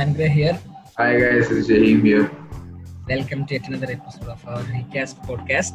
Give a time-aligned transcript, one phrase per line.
[0.00, 0.56] Andre here.
[0.98, 2.24] Hi guys, it's Shaheen here.
[3.08, 5.74] Welcome to yet another episode of our Recast podcast.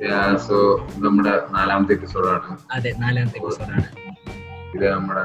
[0.00, 0.56] Yeah, so
[1.04, 3.86] നമ്മുടെ നാലാമത്തെ എപ്പിസോഡാണ് അതെ നാലാമത്തെ എപ്പിസോഡാണ്
[4.74, 5.24] ഇത് നമ്മുടെ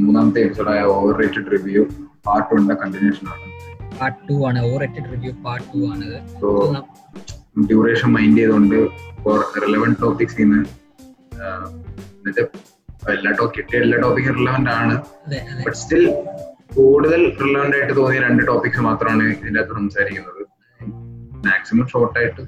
[0.00, 1.82] മൂന്നാമത്തെ എപ്പിസോഡായ ഓവർ റേറ്റഡ് റിവ്യൂ
[2.28, 3.46] പാർട്ട് വണ്ണിന്റെ കണ്ടിന്യൂഷൻ ആണ്
[4.00, 6.08] പാർട്ട് ടു ആണ് overrated review part two ആണ്
[6.42, 6.50] സോ
[7.70, 8.78] ഡ്യൂറേഷൻ മൈൻഡ് ചെയ്തുകൊണ്ട്
[9.24, 10.60] ഫോർ റിലവന്റ് ടോപ്പിക്സ് ഇന്ന്
[12.16, 12.44] എന്നിട്ട്
[13.14, 14.96] എല്ലാ ടോപ്പിക് എല്ലാ ടോപ്പിക്കും റിലവന്റ് ആണ്
[15.66, 16.04] ബട്ട് സ്റ്റിൽ
[16.76, 20.42] കൂടുതൽ റിലവന്റ് ആയിട്ട് തോന്നിയ രണ്ട് ടോപ്പിക്സ് മാത്രമാണ് ഇതിന്റെ അകത്ത് സംസാരിക്കുന്നത്.
[21.46, 22.42] മാക്സിമം ഷോർട്ട് ആയിട്ട്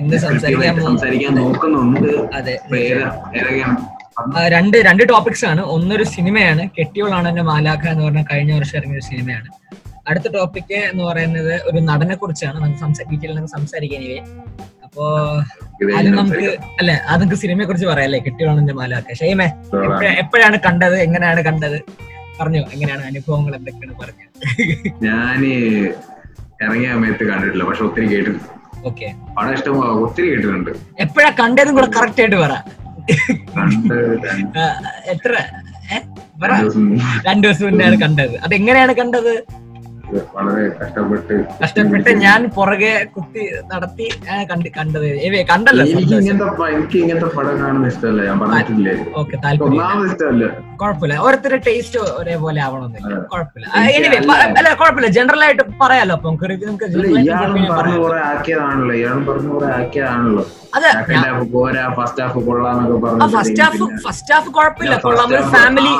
[0.00, 2.10] ഇന്ന് സംസാരിക്കാൻ നോക്കുന്നുണ്ട്
[4.54, 5.62] രണ്ട് രണ്ട് ടോപ്പിക്സ് ആണ്.
[5.74, 6.62] ഒന്നൊരു സിനിമയാണ്.
[6.76, 9.48] കെട്ടിയോളാണ് എന്റെ മാലാഖ എന്ന് പറഞ്ഞ കഴിഞ്ഞ വർഷം ഇറങ്ങിയ ഒരു സിനിമയാണ്.
[10.10, 14.02] അടുത്ത ടോപ്പിക് എന്ന് പറയുന്നത് ഒരു നടനെ കുറിച്ചാണ് നമുക്ക് സംസാരിക്കാൻ നമുക്ക് സംസാരിക്കാൻ
[14.86, 15.04] അപ്പോ
[15.98, 16.46] അത് നമുക്ക്
[16.80, 19.48] അല്ലെ അത് നമുക്ക് സിനിമയെ കുറിച്ച് പറയാല്ലേ കെട്ടിയോളാണ് എന്റെ മാലാഖ ഷെയ്മേ
[20.22, 20.96] എപ്പോഴാണ് കണ്ടത്?
[21.06, 21.78] എങ്ങനെയാണ് കണ്ടത്?
[22.38, 24.26] പറഞ്ഞോ എങ്ങനെയാണ് അനുഭവങ്ങൾ എന്തൊക്കെയാണ് പറഞ്ഞു
[25.06, 25.40] ഞാൻ
[26.64, 28.44] ഇറങ്ങിയ സമയത്ത് കണ്ടിട്ടില്ല പക്ഷെ ഒത്തിരി കേട്ടിട്ടുണ്ട്.
[28.88, 29.08] ഓക്കെ.
[29.36, 30.70] പടം ഇഷ്ടം ഒത്തിരി കേട്ടിട്ടുണ്ട്.
[31.04, 32.52] എപ്പോഴാ കണ്ടതും കൂടെ കറക്റ്റ് ആയിട്ട് പറ.
[35.14, 35.32] എത്ര?
[37.26, 38.34] രണ്ടു ദിവസം മുന്നേ കണ്ടത്.
[38.44, 39.32] അത് എങ്ങനെയാണ് കണ്ടത്?
[40.34, 43.42] വളരെ കഷ്ടപ്പെട്ട് കഷ്ടപ്പെട്ട് ഞാൻ പുറകെ കുത്തി
[43.74, 44.06] നടത്തി
[44.50, 45.06] കണ്ട് കണ്ടത്.
[45.50, 48.22] കണ്ടല്ലോ എനിക്ക് ഇങ്ങനത്തെ എനിക്ക് ഇങ്ങനത്തെ പടം കാണുന്ന ഇഷ്ടമല്ല.
[48.24, 48.94] ഞാൻ പറഞ്ഞിട്ടില്ലേ?
[49.16, 50.04] ഓക്കെ താല്പര്യം.
[50.06, 50.46] ഇഷ്ടമല്ല.
[50.76, 51.16] കുഴപ്പമില്ല.
[51.16, 53.12] ഓരോരുത്തരുടെ ടേസ്റ്റ് ഒരേപോലെ ആവണമെന്നില്ല.
[53.24, 53.66] കുഴപ്പമില്ല.
[53.90, 54.18] എനിവേ
[54.56, 55.06] അല്ല- കുഴപ്പമില്ല.
[55.08, 56.44] ജനറൽ ആയിട്ട് പറയാലോ അപ്പൊ നമുക്ക്
[57.70, 58.94] പറഞ്ഞു കുറെ ആക്കിയതാണല്ലോ.
[58.94, 60.44] ഇയാളും പറഞ്ഞു കുറെ ആക്കിയതാണല്ലോ.
[61.96, 64.96] ഫസ്റ്റ് ഹാഫ് കൊള്ളാന്നൊക്കെ പറഞ്ഞു ഫസ്റ്റ് ഹാഫ് ഫസ്റ്റ് ഹാഫ് കുഴപ്പമില്ല.
[64.96, 65.28] കൊള്ളാം.
[65.30, 65.94] ഒരു ഫാമിലി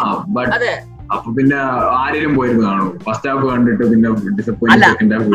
[0.54, 0.74] അതെ.
[1.14, 1.56] അപ്പൊ പിന്നെ
[1.96, 2.88] ആരെങ്കിലും പോയിരുന്നു കാണും.
[3.04, 4.08] ഫസ്റ്റ് ഹാഫ് കണ്ടിട്ട് പിന്നെ
[4.38, 4.86] ഡിസപ്പോയിന്റ്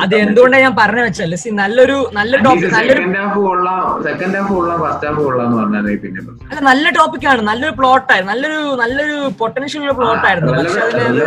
[0.04, 4.80] അത് എന്തുകൊണ്ടാണ് ഞാൻ പറഞ്ഞു വെച്ചാൽ നല്ലൊരു നല്ല ടോപ്പിക് നല്ലൊരു സെക്കൻഡ് ഹാഫ് കൊള്ളാം സെക്കൻഡ് ഹാഫ് കൊള്ളാം
[4.84, 9.94] ഫസ്റ്റ് ഹാഫ് കൊള്ളാന്ന് പറഞ്ഞാൽ പിന്നെ നല്ല അല്ല നല്ല ടോപ്പിക്കാണ് നല്ലൊരു പ്ലോട്ടായിരുന്നു നല്ലൊരു നല്ലൊരു പൊട്ടൻഷ്യൽ ഉള്ള
[9.94, 11.22] പ്ലോട്ട് ആയിരുന്നു പക്ഷെ അതിൽ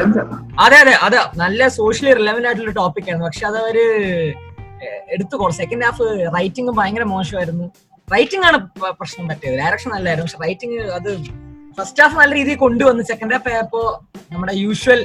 [0.64, 3.78] അതെ അതെ അതെ നല്ല സോഷ്യലി റിലവന്റ് ആയിട്ടുള്ള ടോപ്പിക് ആയിരുന്നു പക്ഷെ അത് അവർ
[5.14, 7.66] എടുത്തു സെക്കൻഡ് ഹാഫ് റൈറ്റിംഗ് ഭയങ്കര മോശമായിരുന്നു.
[8.08, 8.56] റൈറ്റിംഗ് ആണ്
[8.98, 11.10] പ്രശ്നം പറ്റിയത് ഡയറക്ഷൻ നല്ലായിരുന്നു പക്ഷെ റൈറ്റിംഗ് അത്
[11.78, 13.02] ഫസ്റ്റ് ഹാഫ് നല്ല രീതിയിൽ കൊണ്ടുവന്ന്.
[13.10, 13.82] സെക്കൻഡ് ഹാഫ് ആയപ്പോ
[14.32, 15.00] നമ്മുടെ യൂഷ്വൽ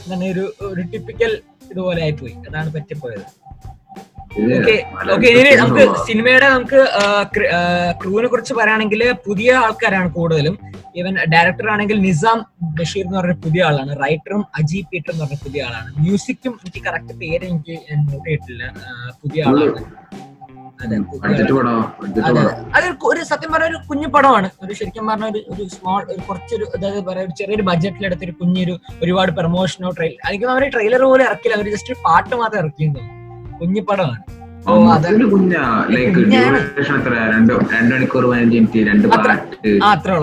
[0.00, 1.32] എന്താണ് ഒരു ഒരു ടിപ്പിക്കൽ
[1.72, 2.34] ഇതുപോലെ ആയിപ്പോയി.
[2.48, 3.26] അതാണ് പറ്റിപ്പോയത്.
[5.12, 6.80] ഓക്കെ ഇനി നമുക്ക് സിനിമയുടെ നമുക്ക്
[8.00, 10.56] ക്രൂവിനെ കുറിച്ച് പറയുകയാണെങ്കിൽ പുതിയ ആൾക്കാരാണ് കൂടുതലും.
[11.00, 12.38] ഈവൻ ഡയറക്ടർ ആണെങ്കിൽ നിസാം
[12.78, 13.92] ബഷീർ എന്ന് പറഞ്ഞ പുതിയ ആളാണ്.
[14.04, 15.90] റൈറ്ററും അജി പീറ്റർ എന്ന് പറഞ്ഞ പുതിയ ആളാണ്.
[16.02, 17.76] മ്യൂസിക്കും എനിക്ക് കറക്റ്റ് പേര് എനിക്ക്
[18.08, 18.72] നോട്ട് ചെയ്തിട്ടില്ല.
[19.22, 19.82] പുതിയ ആളാണ്.
[20.80, 21.76] അതെ പുതിയ പടം
[22.28, 24.48] ബഡ്ജറ്റ് അതെ ഒരു- സത്യം പറഞ്ഞ ഒരു കുഞ്ഞു പടമാണ്.
[24.64, 28.74] ഒരു ശരിക്കും പറഞ്ഞ ഒരു ഒരു സ്മോൾ ഒരു കുറച്ചൊരു അതായത് പറയാ ഒരു ചെറിയൊരു ബഡ്ജറ്റിൽ എടുത്തൊരു കുഞ്ഞൊരു
[29.02, 31.56] ഒരുപാട് പ്രൊമോഷനോ ട്രെയിൽ എനിക്ക് അവർ ട്രെയിലർ പോലും ഇറക്കില്ല.
[31.58, 33.04] അവർ ജസ്റ്റ് പാട്ട് മാത്രം ഇറക്കിയെന്ന്
[33.60, 34.22] കുഞ്ഞു പടമാണ്.
[34.66, 34.74] അത്
[39.10, 39.32] അത്ര.
[39.90, 40.14] അത്രേ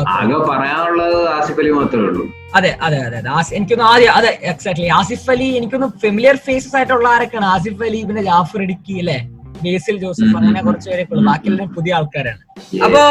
[2.58, 2.72] അതെ
[3.08, 3.22] അതെ
[3.54, 7.48] എനിക്കൊന്ന് ആദ്യം അതെ എക്സാക്ട്ലി ആസിഫ് അലി എനിക്കൊന്ന് ഫെമിലിയർ ഫേസസ് ആയിട്ടുള്ള ആരൊക്കെയാണ്?
[7.56, 9.18] ആസിഫ് അലി പിന്നെ ജാഫർ ഇടുക്കി അല്ലെ?
[9.64, 11.26] ബേസിൽ ജോസഫ് അങ്ങനെ കുറച്ച് പേരൊക്കെ ഉള്ളു.
[11.30, 12.42] ബാക്കിയെല്ലാം പുതിയ ആൾക്കാരാണ്.
[12.86, 13.02] അപ്പോ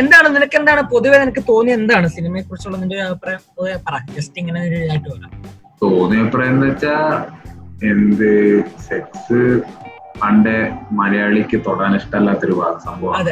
[0.00, 3.42] എന്താണ് നിനക്ക് എന്താണ് പൊതുവെ നിനക്ക് തോന്നിയ എന്താണ് സിനിമയെ കുറിച്ചുള്ള നിന്റെ അഭിപ്രായം?
[3.50, 3.94] പൊതുവെ പറ.
[4.16, 5.30] ജസ്റ്റ് ഇങ്ങനെ ഒരു ഇതായിട്ട് പറയാം
[5.82, 6.96] തോന്നിയ അഭിപ്രായം എന്ന് വെച്ചാ
[7.90, 8.28] എന്ത്
[8.86, 9.40] സെക്സ്
[10.20, 10.54] പണ്ട്
[10.98, 12.54] മലയാളിക്ക് തൊടാൻ ഇഷ്ടമല്ലാത്തൊരു
[12.86, 13.30] സംഭവം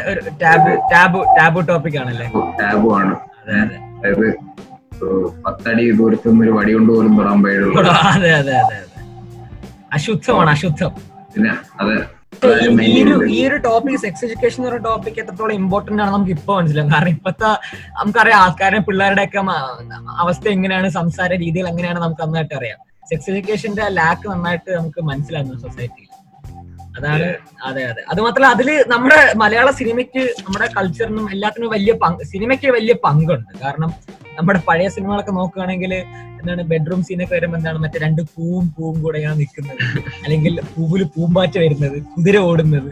[1.34, 2.26] ടാബു ടോപ്പിക് ആണല്ലേ?
[2.60, 3.76] ടാബു ആണ് അതെ അതെ.
[3.98, 4.26] അതായത്
[5.44, 7.82] പത്തടി ദൂരത്ത് നിന്ന് ഒരു വടി കൊണ്ട് പോലും തൊടാൻ പാടുള്ളൂ
[9.96, 10.90] അശുദ്ധമാണ് അശുദ്ധം.
[11.34, 11.94] പിന്നെ അത്.
[13.30, 16.90] ഈ ഒരു ടോപ്പിക് സെക്സ് എഡ്യൂക്കേഷൻ എന്ന് പറയുന്ന ടോപ്പിക് എത്രത്തോളം ഇമ്പോർട്ടന്റ് ആണ് നമുക്ക് ഇപ്പൊ മനസ്സിലാവും.
[16.92, 17.50] കാരണം ഇപ്പത്തെ
[17.98, 19.40] നമുക്കറിയാം ആൾക്കാരുടെ പിള്ളേരുടെ ഒക്കെ
[20.24, 22.78] അവസ്ഥ എങ്ങനെയാണ് സംസാര രീതികൾ എങ്ങനെയാണ് നമുക്ക് നന്നായിട്ട് അറിയാം.
[23.10, 26.09] സെക്സ് എഡ്യൂക്കേഷന്റെ ലാക്ക് നന്നായിട്ട് നമുക്ക് മനസ്സിലാകുന്നു സൊസൈറ്റിയിൽ
[26.96, 27.26] അതാണ്
[27.68, 28.02] അതെ അതെ.
[28.12, 33.50] അത് മാത്രമല്ല അതിൽ നമ്മുടെ മലയാള സിനിമയ്ക്ക് നമ്മുടെ കൾച്ചറിനും എല്ലാത്തിനും വലിയ പങ്ക് സിനിമയ്ക്ക് വലിയ പങ്കുണ്ട്.
[33.62, 33.90] കാരണം
[34.38, 35.92] നമ്മുടെ പഴയ സിനിമകളൊക്കെ നോക്കുകയാണെങ്കിൽ
[36.40, 39.80] എന്താണ് ബെഡ്റൂം സീനൊക്കെ വരുമ്പോൾ എന്താണ് മറ്റേ രണ്ട് പൂവും പൂവും കൂടെ ഇങ്ങനെ നിൽക്കുന്നത്.
[40.24, 42.90] അല്ലെങ്കിൽ പൂവിൽ പൂമ്പാറ്റ വരുന്നത് കുതിര ഓടുന്നത്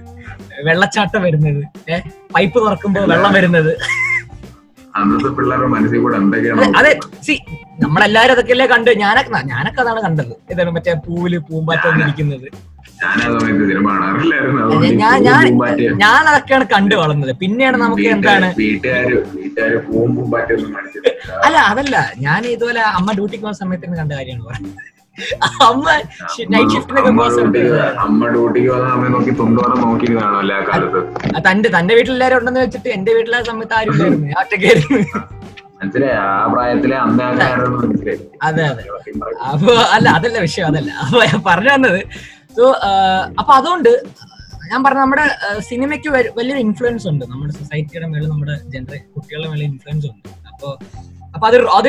[0.68, 1.62] വെള്ളച്ചാട്ടം വരുന്നത്
[1.92, 2.02] ഏഹ്
[2.34, 3.72] പൈപ്പ് തുറക്കുമ്പോൾ വെള്ളം വരുന്നത്.
[4.94, 6.92] അന്നത്തെ പിള്ളേരുടെ മനസ്സിൽ കൂടെ എന്തൊക്കെയാണ് അതെ
[7.26, 7.34] സി
[7.82, 8.90] നമ്മളെല്ലാരും അതൊക്കെയല്ലേ കണ്ട്?
[9.02, 10.32] ഞാനൊക്കെ ഞാനൊക്കെ അതാണ് കണ്ടത്.
[10.52, 12.48] ഇതാണ് മറ്റേ പൂവിൽ പൂമ്പാറ്റ വന്നിരിക്കുന്നത്
[13.00, 14.60] ഞാൻ ആ സമയത്ത് സിനിമ കാണാറില്ലായിരുന്നു
[16.02, 17.32] ഞാൻ അതൊക്കെയാണ് കണ്ടു വളർന്നത്.
[17.42, 18.48] പിന്നെയാണ് നമുക്ക് എന്താണ്?
[18.60, 19.76] വീട്ടുകാര് വീട്ടുകാര്
[21.46, 21.96] അല്ല അതല്ല.
[22.26, 24.70] ഞാൻ ഇതുപോലെ അമ്മ ഡ്യൂട്ടിക്ക് പോകുന്ന സമയത്ത് കണ്ട കാര്യമാണ്
[25.68, 25.86] അമ്മ
[26.52, 27.10] നൈറ്റ് ഷിഫ്റ്റിനൊക്കെ
[28.04, 29.12] അമ്മ ഡ്യൂട്ടിക്ക് സമയം
[29.84, 30.10] നോക്കി
[30.42, 31.00] എല്ലാ കാലത്ത്.
[31.48, 35.00] തന്റെ തന്റെ വീട്ടിലെല്ലാരും ഉണ്ടെന്ന് വെച്ചിട്ട് എന്റെ വീട്ടിലെ സമയത്ത് ആരും ഇല്ലായിരുന്നു.
[35.80, 36.14] മനസ്സിലായി?
[36.20, 37.24] ആ പ്രായത്തിലെ അന്ന്
[38.46, 38.64] അതെ.
[38.68, 38.84] അതെ
[39.50, 40.90] അപ്പൊ അല്ല അതല്ല വിഷയം അതല്ല.
[41.04, 42.00] അപ്പൊ ഞാൻ പറഞ്ഞു വന്നത്
[42.58, 42.64] സോ
[43.40, 43.92] അപ്പൊ അതുകൊണ്ട്
[44.70, 45.26] ഞാൻ പറഞ്ഞ നമ്മുടെ
[45.68, 46.08] സിനിമയ്ക്ക്
[46.38, 47.24] വലിയൊരു ഇൻഫ്ലുവൻസ് ഉണ്ട്.
[47.32, 50.28] നമ്മുടെ സൊസൈറ്റിയുടെ മേളിൽ നമ്മുടെ ജനറ കുട്ടികളുടെ മേളിൽ ഇൻഫ്ലുവൻസ് ഉണ്ട്.
[50.50, 50.70] അപ്പോ
[51.34, 51.88] അപ്പൊ അത് അത്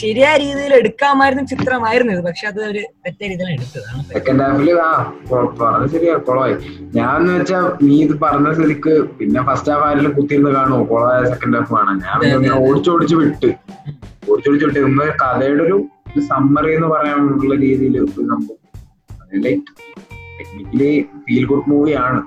[0.00, 2.22] ശരിയായ രീതിയിൽ എടുക്കാമായിരുന്നു ചിത്രമായിരുന്നു ഇത്.
[2.28, 4.90] പക്ഷെ അത് ഒരു തെറ്റായ രീതിയിലാണ് എടുത്തതാണ് സെക്കൻഡ് ഹാഫിൽ ആ
[5.76, 6.54] അത് ശരിയാ കുളമായി.
[6.98, 11.72] ഞാൻ വെച്ചാ നീ ഇത് പറഞ്ഞ സ്ഥിതിക്ക് പിന്നെ ഫസ്റ്റ് ഹാഫ് ആരെങ്കിലും കുത്തിയിരുന്ന് കാണുമോ കുളമായ സെക്കൻഡ് ഹാഫ്
[11.76, 11.98] കാണാൻ.
[12.46, 13.50] ഞാൻ ഓടിച്ചോടിച്ച് വിട്ട്.
[14.30, 15.08] ഓടിച്ചോടിച്ച് വിട്ട്.
[15.24, 15.78] കഥയുടെ ഒരു
[16.32, 17.96] സമ്മറി എന്ന് പറയാനുള്ള രീതിയിൽ
[19.46, 19.72] ലൈക്ക്
[20.50, 20.90] ടെക്നിക്കലി
[21.24, 22.20] ഫീൽ ഗുഡ് മൂവിയാണ്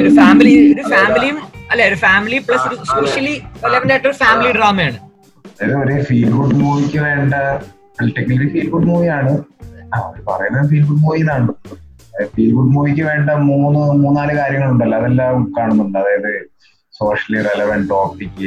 [0.00, 1.38] ഒരു ഫാമിലി ഒരു ഫാമിലിയും
[1.70, 4.98] അല്ലെ ഒരു ഫാമിലി പ്ലസ് ഒരു സോഷ്യലി റെലവെന്റ് ആയിട്ട് ഒരു ഫാമിലി ഡ്രാമയാണ്
[5.46, 7.34] അതായത് ഒരു ഫീൽ ഗുഡ് മൂവിക്ക് വേണ്ട
[8.16, 9.32] ടെക്നിക്കലി ഫീൽ ഗുഡ് മൂവിയാണ്
[9.98, 11.52] അവർ പറയുന്നത് ഫീൽ ഗുഡ് മൂവി എന്നാണ്.
[12.34, 14.96] ഫീൽ ഗുഡ് മൂവിക്ക് വേണ്ട മൂന്ന് മൂന്നാൽ കാര്യങ്ങളുണ്ടല്ലോ.
[15.00, 15.98] അതെല്ലാം കാണുന്നുണ്ട്.
[16.02, 16.32] അതായത്
[16.94, 18.46] സോഷ്യലി റെലവെന്റ് ടോപ്പിക്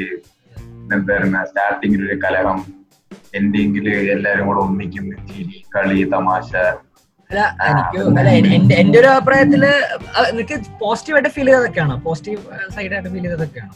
[0.95, 2.59] എന്തായിരുന്നു സ്റ്റാർട്ടിങ്ങിൽ ഒരു കലഹം
[3.39, 6.51] എൻഡിങ്ങിൽ എല്ലാരും കൂടെ ഒന്നിക്കുന്ന ചിരി കളി തമാശ
[7.31, 7.41] അല്ല
[7.71, 9.63] എനിക്ക് അല്ല എന്റെ എന്റെ ഒരു അഭിപ്രായത്തിൽ
[10.29, 11.95] എനിക്ക് പോസിറ്റീവ് ആയിട്ട് ഫീൽ ചെയ്തതൊക്കെയാണ്?
[12.05, 12.39] പോസിറ്റീവ്
[12.75, 13.69] സൈഡ് ആയിട്ട് ഫീൽ ചെയ്തതൊക്കെയാണ്?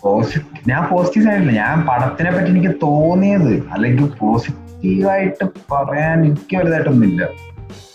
[0.72, 7.28] ഞാൻ പോസിറ്റീവ് സൈഡില്ല ഞാൻ പടത്തിനെ പറ്റി എനിക്ക് തോന്നിയത് അല്ലെങ്കിൽ പോസിറ്റീവായിട്ട് പറയാൻ എനിക്ക് വലുതായിട്ടൊന്നുമില്ല.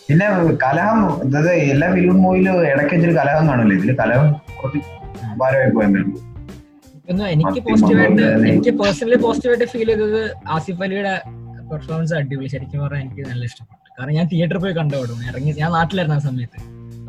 [0.08, 0.28] പിന്നെ
[0.66, 4.28] കലഹം അതായത് എല്ലാ ഫിലിം മൂവിലും ഇടയ്ക്ക് വെച്ചൊരു കലഹം കാണില്ലേ ഇതിൽ കലഹം
[4.60, 4.80] കുറച്ച്
[5.42, 6.16] ഭാരമായി പോയെന്നേ ഉള്ളൂ.
[7.34, 7.60] എനിക്ക്
[8.52, 10.22] എനിക്ക് പേഴ്സണലി പോസിറ്റീവ് ആയിട്ട് ഫീൽ ചെയ്തത്
[10.56, 11.16] ആസിഫ് അലിയുടെ
[11.72, 12.48] പെർഫോമൻസ് അടിപൊളി.
[12.54, 13.87] ശരിക്കും പറഞ്ഞാൽ എനിക്ക് നല്ല ഇഷ്ടപ്പെട്ടു.
[13.98, 16.58] കാരണം ഞാൻ തിയേറ്ററിൽ പോയി കണ്ടുപോടും ഇറങ്ങി ഞാൻ നാട്ടിലായിരുന്നു ആ സമയത്ത്.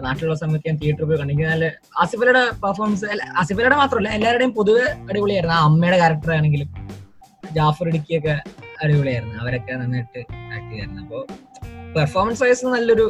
[0.03, 1.65] നാട്ടിലുള്ള സമയത്ത് ഞാൻ തിയേറ്ററിൽ പോയി കണ്ടെങ്കിൽ നല്ല
[2.01, 3.06] ആസിഫലയുടെ പെർഫോമൻസ്
[3.41, 5.56] ആസിഫലയുടെ മാത്രമല്ല എല്ലാവരുടെയും പൊതുവെ അടിപൊളിയായിരുന്നു.
[5.56, 6.69] ആ അമ്മയുടെ ക്യാരക്ടർ ആണെങ്കിലും
[7.56, 8.36] ജാഫർ ഇടുക്കിയൊക്കെ
[8.83, 9.36] അടിപൊളിയായിരുന്നു.
[9.41, 10.19] അവരൊക്കെ നന്നായിട്ട്
[10.56, 11.19] ആക്ട് ചെയ്യായിരുന്നു അപ്പോ
[11.95, 13.07] പെർഫോമൻസ് വൈസ് നല്ലൊരു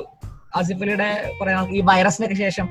[0.55, 1.09] ആസിഫലിയുടെ
[1.39, 2.67] കുറെ ഈ വൈറസിനൊക്കെ ശേഷം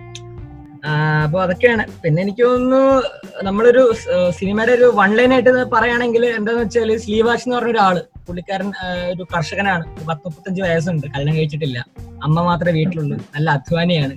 [0.87, 1.85] അപ്പൊ അതൊക്കെയാണ്.
[2.05, 3.03] പിന്നെ എനിക്ക് തോന്നുന്നു
[3.43, 3.95] നമ്മളൊരു
[4.31, 8.73] സിനിമയുടെ ഒരു വൺ ലൈൻ ആയിട്ട് പറയുകയാണെങ്കിൽ എന്താന്ന് വെച്ചാൽ സ്ലീവാഷ് എന്ന് പറഞ്ഞ ഒരാൾ പുള്ളിക്കാരൻ
[9.15, 9.85] ഒരു കർഷകനാണ്.
[10.07, 11.07] പത്ത് മുപ്പത്തഞ്ച് വയസ്സുണ്ട്.
[11.07, 11.87] കല്യാണം കഴിച്ചിട്ടില്ല.
[12.25, 13.17] അമ്മ മാത്രമേ വീട്ടിലുള്ളൂ.
[13.17, 14.15] നല്ല അധ്വാനിയാണ്.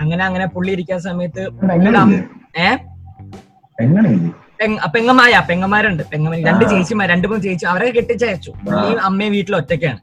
[0.00, 2.76] അങ്ങനെ അങ്ങനെ പുള്ളി ഇരിക്കാൻ സമയത്ത് ഏ?
[3.80, 5.40] എങ്ങനെയില്ല പെങ്ങ- പെങ്ങന്മാരാ.
[5.40, 6.02] പെങ്ങന്മാരുണ്ട്.
[6.02, 8.52] പെങ്ങന്മാർ രണ്ട് ചേച്ചിമാർ രണ്ട് മൂന്ന് ചേച്ചി അവരെ കെട്ടിച്ചയച്ചു.
[9.02, 9.98] അമ്മയും വീട്ടിൽ ഒറ്റയ്ക്കാണ്.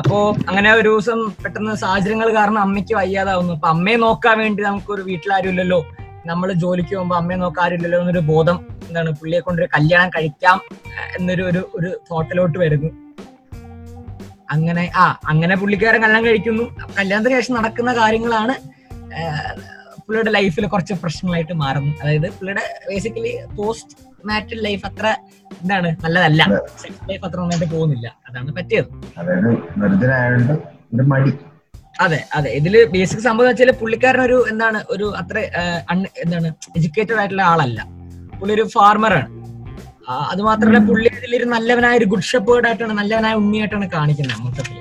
[0.00, 0.16] അപ്പോ
[0.48, 3.52] അങ്ങനെ ഒരു ദിവസം പെട്ടെന്ന് സാഹചര്യങ്ങൾ കാരണം അമ്മയ്ക്ക് വയ്യാതാവുന്നു.
[3.56, 5.80] അപ്പൊ അമ്മയെ നോക്കാൻ വേണ്ടി നമുക്ക് ഒരു വീട്ടിലാരും ഇല്ലല്ലോ
[6.26, 8.56] നമ്മൾ ജോലിക്ക് പോകുമ്പോൾ അമ്മയെ നോക്കാൻ ആരും എന്നൊരു ബോധം
[8.86, 10.58] എന്താണ് പുള്ളിയെ കൊണ്ടൊരു കല്യാണം കഴിക്കാം
[11.18, 12.90] എന്നൊരു ഒരു ഒരു തോട്ടിലോട്ട് വരുന്നു.
[14.54, 16.64] അങ്ങനെ ആ അങ്ങനെ പുള്ളിക്കാരൻ കല്യാണം കഴിക്കുന്നു.
[16.98, 18.54] കല്യാണത്തിന് ശേഷം നടക്കുന്ന കാര്യങ്ങളാണ്
[20.04, 21.92] പുള്ളിയുടെ ലൈഫിൽ കുറച്ച് പ്രശ്നങ്ങളായിട്ട് മാറുന്നു.
[22.02, 25.06] അതായത് പുള്ളിയുടെ ബേസിക്കലി പോസ്റ്റ് മാറ്റഡ് ലൈഫ് അത്ര
[25.60, 26.42] എന്താണ് നല്ലതല്ല.
[26.82, 28.06] സെക്സ് ലൈഫ് അത്ര നന്നായിട്ട് പോകുന്നില്ല.
[28.28, 28.88] അതാണ് പറ്റിയത്.
[29.20, 29.48] അതായത്
[29.82, 30.08] വെറുതെ
[30.94, 31.32] ഒരു മടി.
[32.04, 32.50] അതെ അതെ.
[32.50, 35.38] ഇതിൽ ബേസിക് സംഭവം വെച്ചാൽ പുള്ളിക്കാരൻ ഒരു എന്താണ് ഒരു അത്ര
[36.24, 37.80] എന്താണ് എഡ്യൂക്കേറ്റഡ് ആയിട്ടുള്ള ആളല്ല.
[38.40, 39.30] പുള്ളി ഒരു ഫാർമറാണ്
[40.32, 44.78] അത് മാത്രമല്ല പുള്ളി ഇതിലൊരു നല്ലവനായ ഒരു ഗുഡ് ഷെപ്പേർഡ് ആയിട്ടാണ് നല്ലവനായ ഉണ്ണിയായിട്ടാണ് കാണിക്കുന്നത് മൊത്തത്തിൽ.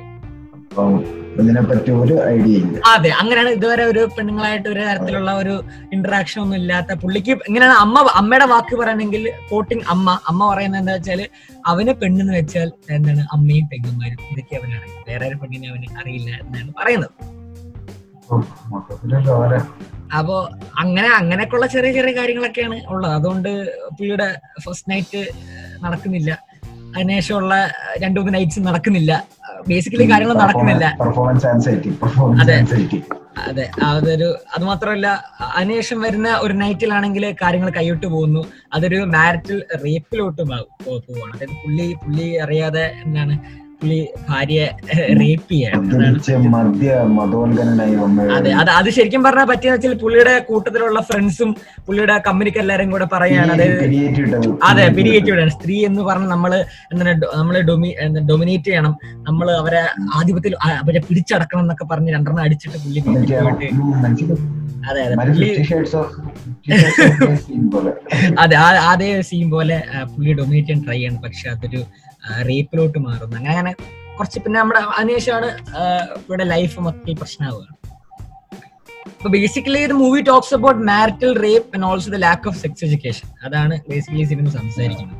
[1.41, 2.75] ഇതിനെപ്പറ്റി ഒരു ഐഡിയ ഇല്ല.
[2.91, 5.55] അതെ അങ്ങനെയാണ് ഇതുവരെ ഒരു പെണ്ണുങ്ങളായിട്ട് ഒരു തരത്തിലുള്ള ഒരു
[5.95, 10.07] ഇന്ററാക്ഷൻ ഒന്നും ഇല്ലാത്ത പുള്ളിക്ക് ഇങ്ങനെയാണ് അമ്മ അമ്മയുടെ വാക്ക് പറയണമെങ്കിൽ കോട്ടിങ് അമ്മ.
[10.31, 11.21] അമ്മ പറയുന്നത് എന്താ വെച്ചാൽ
[11.71, 14.19] അവന് പെണ്ണെന്ന് വെച്ചാൽ എന്താണ് അമ്മയും പെങ്ങന്മാരും.
[14.33, 17.13] ഇതൊക്കെ അവനാണ് വേറെ ഒരു പെണ്ണിനെ അവന് അറിയില്ല എന്നാണ് പറയുന്നത്.
[20.17, 20.35] അപ്പോ
[20.81, 23.13] അങ്ങനെ അങ്ങനെയൊക്കെയുള്ള ചെറിയ ചെറിയ കാര്യങ്ങളൊക്കെയാണ് ഉള്ളത്.
[23.17, 23.49] അതുകൊണ്ട്
[23.95, 24.27] പുള്ളിയുടെ
[24.65, 25.21] ഫസ്റ്റ് നൈറ്റ്
[25.85, 26.31] നടക്കുന്നില്ല.
[26.95, 27.55] അതിനുശേഷമുള്ള
[28.03, 29.11] രണ്ടു മൂന്ന് നൈറ്റ്സ് നടക്കുന്നില്ല.
[29.67, 30.85] ബേസിക്കലി കാര്യങ്ങൾ നടക്കുന്നില്ല.
[32.41, 32.55] അതെ.
[33.47, 33.69] അതെ.
[33.83, 35.07] അതൊരു അത് മാത്രമല്ല
[35.55, 38.45] അതിനുശേഷം വരുന്ന ഒരു നൈറ്റിലാണെങ്കിൽ കാര്യങ്ങൾ കൈവിട്ട് പോകുന്നു.
[38.73, 41.33] അതൊരു മാരിറ്റൽ റേപ്പിലോട്ട് പോവാണ്.
[41.35, 43.35] അതായത് പുള്ളി പുള്ളി അറിയാതെ എന്താണ്
[43.79, 44.67] പുള്ളി ഭാര്യയെ
[45.19, 45.83] റേപ്പ് ചെയ്യാണ്
[48.35, 51.49] അതെ അത് അത് ശരിക്കും പറഞ്ഞാൽ പറ്റിയെന്ന് വെച്ചാൽ പുള്ളിയുടെ കൂട്ടത്തിലുള്ള ഫ്രണ്ട്സും
[51.87, 53.51] പുള്ളിയുടെ കമ്പനിക്ക് എല്ലാരും കൂടെ പറയാണ്.
[53.55, 53.75] അതായത്
[54.69, 56.51] അതെ പിരികേറ്റിവിടാണ് സ്ത്രീ എന്ന് പറഞ്ഞ് നമ്മൾ
[56.91, 57.89] എന്താണ് നമ്മൾ നമ്മളെ ഡൊമി
[58.29, 58.93] ഡൊമിനേറ്റ് ചെയ്യണം.
[59.27, 59.81] നമ്മൾ അവരെ
[60.17, 63.01] ആധിപത്യത്തിൽ അവരെ പിടിച്ചടക്കണം എന്നൊക്കെ പറഞ്ഞ് രണ്ടെണ്ണം അടിച്ചിട്ട് പുള്ളി
[64.89, 65.47] അതെ അതെ പുള്ളി
[68.41, 69.77] അതെ ആ- അതേ സീൻ പോലെ
[70.11, 71.19] പുള്ളി ഡൊമിനേറ്റ് ചെയ്യാൻ ട്രൈ ചെയ്യണം.
[71.23, 71.79] പക്ഷെ അതൊരു
[72.49, 73.35] റേപ്പിലോട്ട് മാറുന്നു.
[73.39, 73.73] അങ്ങനെ അങ്ങനെ
[74.17, 75.49] കുറച്ച് പിന്നെ നമ്മുടെ അതിനുശേഷമാണ്
[76.27, 77.65] ഇവിടെ ലൈഫ് മൊത്തത്തിൽ പ്രശ്നമാവുക
[79.17, 83.27] അപ്പൊ ബേസിക്കലി ഇത് movie talks about marital rape and also the lack of sex education
[83.45, 85.19] അതാണ് ബേസിക്കലി സിനിമ സംസാരിക്കുന്നത്.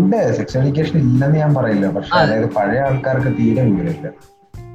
[0.00, 1.86] ഉണ്ട് സെക്സ് എഡ്യൂക്കേഷൻ ഇല്ലെന്ന് ഞാൻ പറയില്ല.
[1.96, 4.08] പക്ഷെ അതായത് പഴയ ആൾക്കാർക്ക് തീരെ വിവരമില്ല.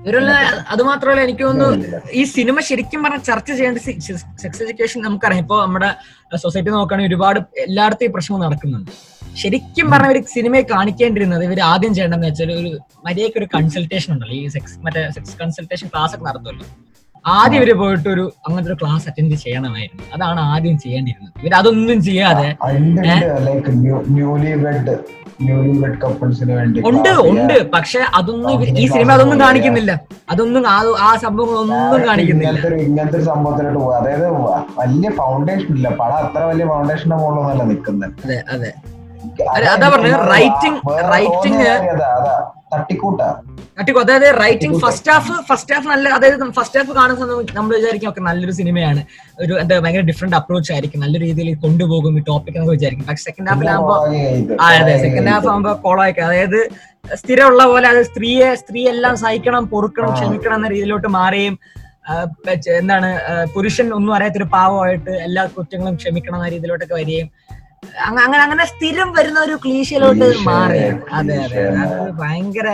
[0.06, 0.32] ഇവരുള്ള
[0.74, 3.80] അത് മാത്രല്ല എനിക്ക് തോന്നുന്നു ഈ സിനിമ ശരിക്കും പറഞ്ഞാൽ ചർച്ച ചെയ്യേണ്ട
[4.44, 5.44] സെക്സ് എഡ്യൂക്കേഷൻ നമുക്കറിയാം.
[5.46, 5.90] ഇപ്പൊ നമ്മുടെ
[6.44, 8.92] സൊസൈറ്റി നോക്കുകയാണെങ്കിൽ ഒരുപാട് എല്ലായിടത്തും ഈ പ്രശ്നം നടക്കുന്നുണ്ട്.
[9.36, 14.36] ശരിക്കും പറഞ്ഞ ഒരു സിനിമയെ കാണിക്കേണ്ടിരുന്നത് ഇവർ ആദ്യം ചെയ്യേണ്ടതെന്ന് വെച്ചാൽ ഒരു മര്യാദയ്ക്ക് ഒരു കൺസൾട്ടേഷൻ ഉണ്ടല്ലോ.
[14.36, 16.66] ഈ സെക്സ് മറ്റേ സെക്സ് കൺസൾട്ടേഷൻ ക്ലാസ് ഒക്കെ നടത്തുമല്ലോ.
[17.26, 20.04] ആദ്യം ഇവർ പോയിട്ട് ഒരു അങ്ങനത്തെ ഒരു ക്ലാസ് അറ്റൻഡ് ചെയ്യണമായിരുന്നു.
[20.14, 22.48] അതാണ് ആദ്യം ചെയ്യേണ്ടിരുന്നത് ഇവർ അതൊന്നും ചെയ്യാതെ
[26.90, 27.70] ഉണ്ട് ഉണ്ട്.
[27.74, 29.92] പക്ഷെ അതൊന്നും ഈ സിനിമ അതൊന്നും കാണിക്കുന്നില്ല.
[30.30, 32.50] അതൊന്നും ആ- സംഭവം സംഭവങ്ങളൊന്നും കാണിക്കുന്നില്ല.
[32.82, 34.28] ഇങ്ങനത്തെ ഒരു സംഭവത്തിലോട്ട് പോകും അതായത്
[34.80, 35.90] വലിയ ഫൗണ്ടേഷൻ ഇല്ല.
[35.90, 38.72] പടം അത്ര വലിയ ഫൗണ്ടേഷന്റെ മുകളിലൊന്നല്ല നിൽക്കുന്നത് അതെ അതെ.
[39.76, 40.80] അതാ പറഞ്ഞത്, റൈറ്റിംഗ്
[41.14, 41.66] റൈറ്റിംഗ്.
[42.74, 43.28] തട്ടിക്കൂട്ടാ.
[43.80, 47.26] അട്ടിക്കോ അതായത് writing first half first half നല്ല അതായത് ഫസ്റ്റ് ഹാഫ് കാണുന്ന
[47.58, 49.02] നമ്മൾ വിചാരിക്കും ഒക്കെ നല്ലൊരു സിനിമയാണ്.
[49.44, 51.02] ഒരു എന്താ ഭയങ്കര ഡിഫറെന്റ് അപ്രോച്ച് ആയിരിക്കും.
[51.06, 53.06] നല്ല രീതിയിൽ കൊണ്ടുപോകും ഈ ടോപ്പിക് എന്നൊക്കെ വിചാരിക്കും.
[53.10, 53.96] പക്ഷെ സെക്കൻഡ് ഹാഫിലാകുമ്പോ
[54.68, 56.22] അതെ സെക്കൻഡ് ഹാഫ് ആകുമ്പോ കോളായിക്ക്.
[56.28, 56.60] അതായത്
[57.22, 61.58] സ്ഥിരമുള്ള പോലെ അത് സ്ത്രീയെ സ്ത്രീ എല്ലാം സഹിക്കണം പൊറുക്കണം ക്ഷമിക്കണം എന്ന രീതിയിലോട്ട് മാറുകയും
[62.82, 63.08] എന്താണ്
[63.54, 67.30] പുരുഷൻ ഒന്നും അറിയാത്തൊരു പാവമായിട്ട് എല്ലാ കുറ്റങ്ങളും ക്ഷമിക്കണം എന്ന രീതിയിലോട്ടൊക്കെ വരികയും
[68.18, 70.84] അങ്ങനെ അങ്ങനെ സ്ഥിരം വരുന്ന ഒരു ക്ലീശയിലോട്ട് ക്ലീശ, മാറി
[71.20, 71.64] അതെ അതെ.
[72.22, 72.68] ഭയങ്കര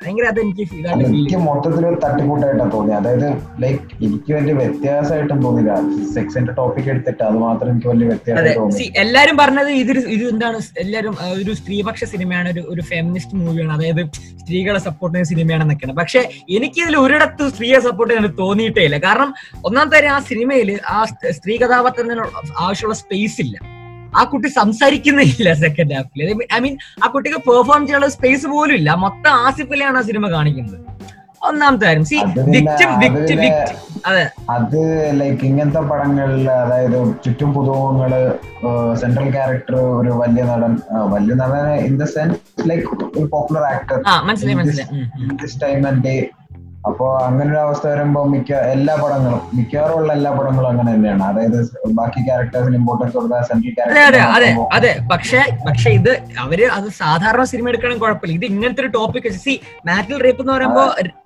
[0.00, 3.28] ഭയങ്കര അത് എനിക്ക് ഫീൽ എനിക്ക് മൊത്തത്തിൽ ഒരു തട്ടിക്കൂട്ടായിട്ടാണ് തോന്നി അതായത്
[3.62, 5.74] ലൈക്ക് എനിക്ക് വലിയ വ്യത്യാസമായിട്ടും തോന്നില്ല
[6.14, 11.14] സെക്സിന്റെ ടോപ്പിക് എടുത്തിട്ട് അത് മാത്രം എനിക്ക് വലിയ വ്യത്യാസം തോന്നി എല്ലാരും പറഞ്ഞത് ഇതൊരു ഇത് എന്താണ് എല്ലാരും
[11.36, 14.02] ഒരു സ്ത്രീപക്ഷ സിനിമയാണ് ഒരു ഒരു ഫെമിനിസ്റ്റ് മൂവിയാണ് അതായത്
[14.42, 15.96] സ്ത്രീകളെ സപ്പോർട്ട് ചെയ്യുന്ന സിനിമയാണെന്നൊക്കെയാണ്.
[16.02, 16.20] പക്ഷെ
[16.56, 18.98] എനിക്ക് ഇതിൽ ഒരിടത്ത് സ്ത്രീയെ സപ്പോർട്ട് ചെയ്യാൻ തോന്നിയിട്ടേ ഇല്ല.
[18.98, 19.32] കാരണം
[19.64, 20.98] ഒന്നാമത്തെ ആ സിനിമയിൽ ആ
[21.38, 22.26] സ്ത്രീ കഥാപാത്രത്തിന്
[22.66, 23.56] ആവശ്യമുള്ള സ്പേസ് ഇല്ല.
[24.20, 26.22] ആ കുട്ടി സംസാരിക്കുന്നില്ല സെക്കൻഡ് ഹാഫിൽ
[26.56, 28.90] ഐ മീൻ ആ കുട്ടിക്ക് പെർഫോം ചെയ്യാനുള്ള സ്പേസ് പോലും ഇല്ല.
[29.06, 30.78] മൊത്തം ആസിഫിലെയാണ് ആ സിനിമ കാണിക്കുന്നത്.
[31.48, 32.04] ഒന്നാമത്തെ കാര്യം.
[32.10, 32.16] സി
[32.54, 33.74] വിക്ടിം വിക്ടി വിക്ടി
[34.08, 34.22] അതെ.
[34.54, 34.78] അത്
[35.20, 38.12] ലൈക്ക് ഇങ്ങനത്തെ പടങ്ങളിൽ അതായത് ചുറ്റും പുതുമുഖങ്ങൾ
[39.02, 40.72] സെൻട്രൽ ക്യാരക്ടർ ഒരു വലിയ നടൻ
[41.14, 42.38] വലിയ നടൻ ഇൻ ദ സെൻസ്
[42.70, 42.86] ലൈക്ക്
[43.18, 43.98] ഒരു പോപ്പുലർ ആക്ടർ
[44.30, 46.16] മനസ്സിലായി മനസ്സിലായി.
[46.88, 51.22] അപ്പോ അങ്ങനെ ഒരു അവസ്ഥ വരുമ്പോ മിക്ക എല്ലാ പടങ്ങളും മിക്കവാറും ഉള്ള എല്ലാ പടങ്ങളും അങ്ങനെ തന്നെയാണ്.
[51.30, 51.56] അതായത്
[51.98, 56.12] ബാക്കി ക്യാരക്ടേഴ്സിന് ഇമ്പോർട്ടൻസ് കൊടുത്താൽ സെൻട്രൽ ക്യാരക്ടർ അതെ അതെ പക്ഷെ പക്ഷെ ഇത്
[56.44, 58.36] അവർ അത് സാധാരണ സിനിമ എടുക്കണം കുഴപ്പമില്ല.
[58.38, 59.54] ഇത് ഇങ്ങനത്തെ ഒരു ടോപ്പിക് സി
[59.88, 60.84] മാറ്റൽ റേപ്പ് എന്ന് പറയുമ്പോ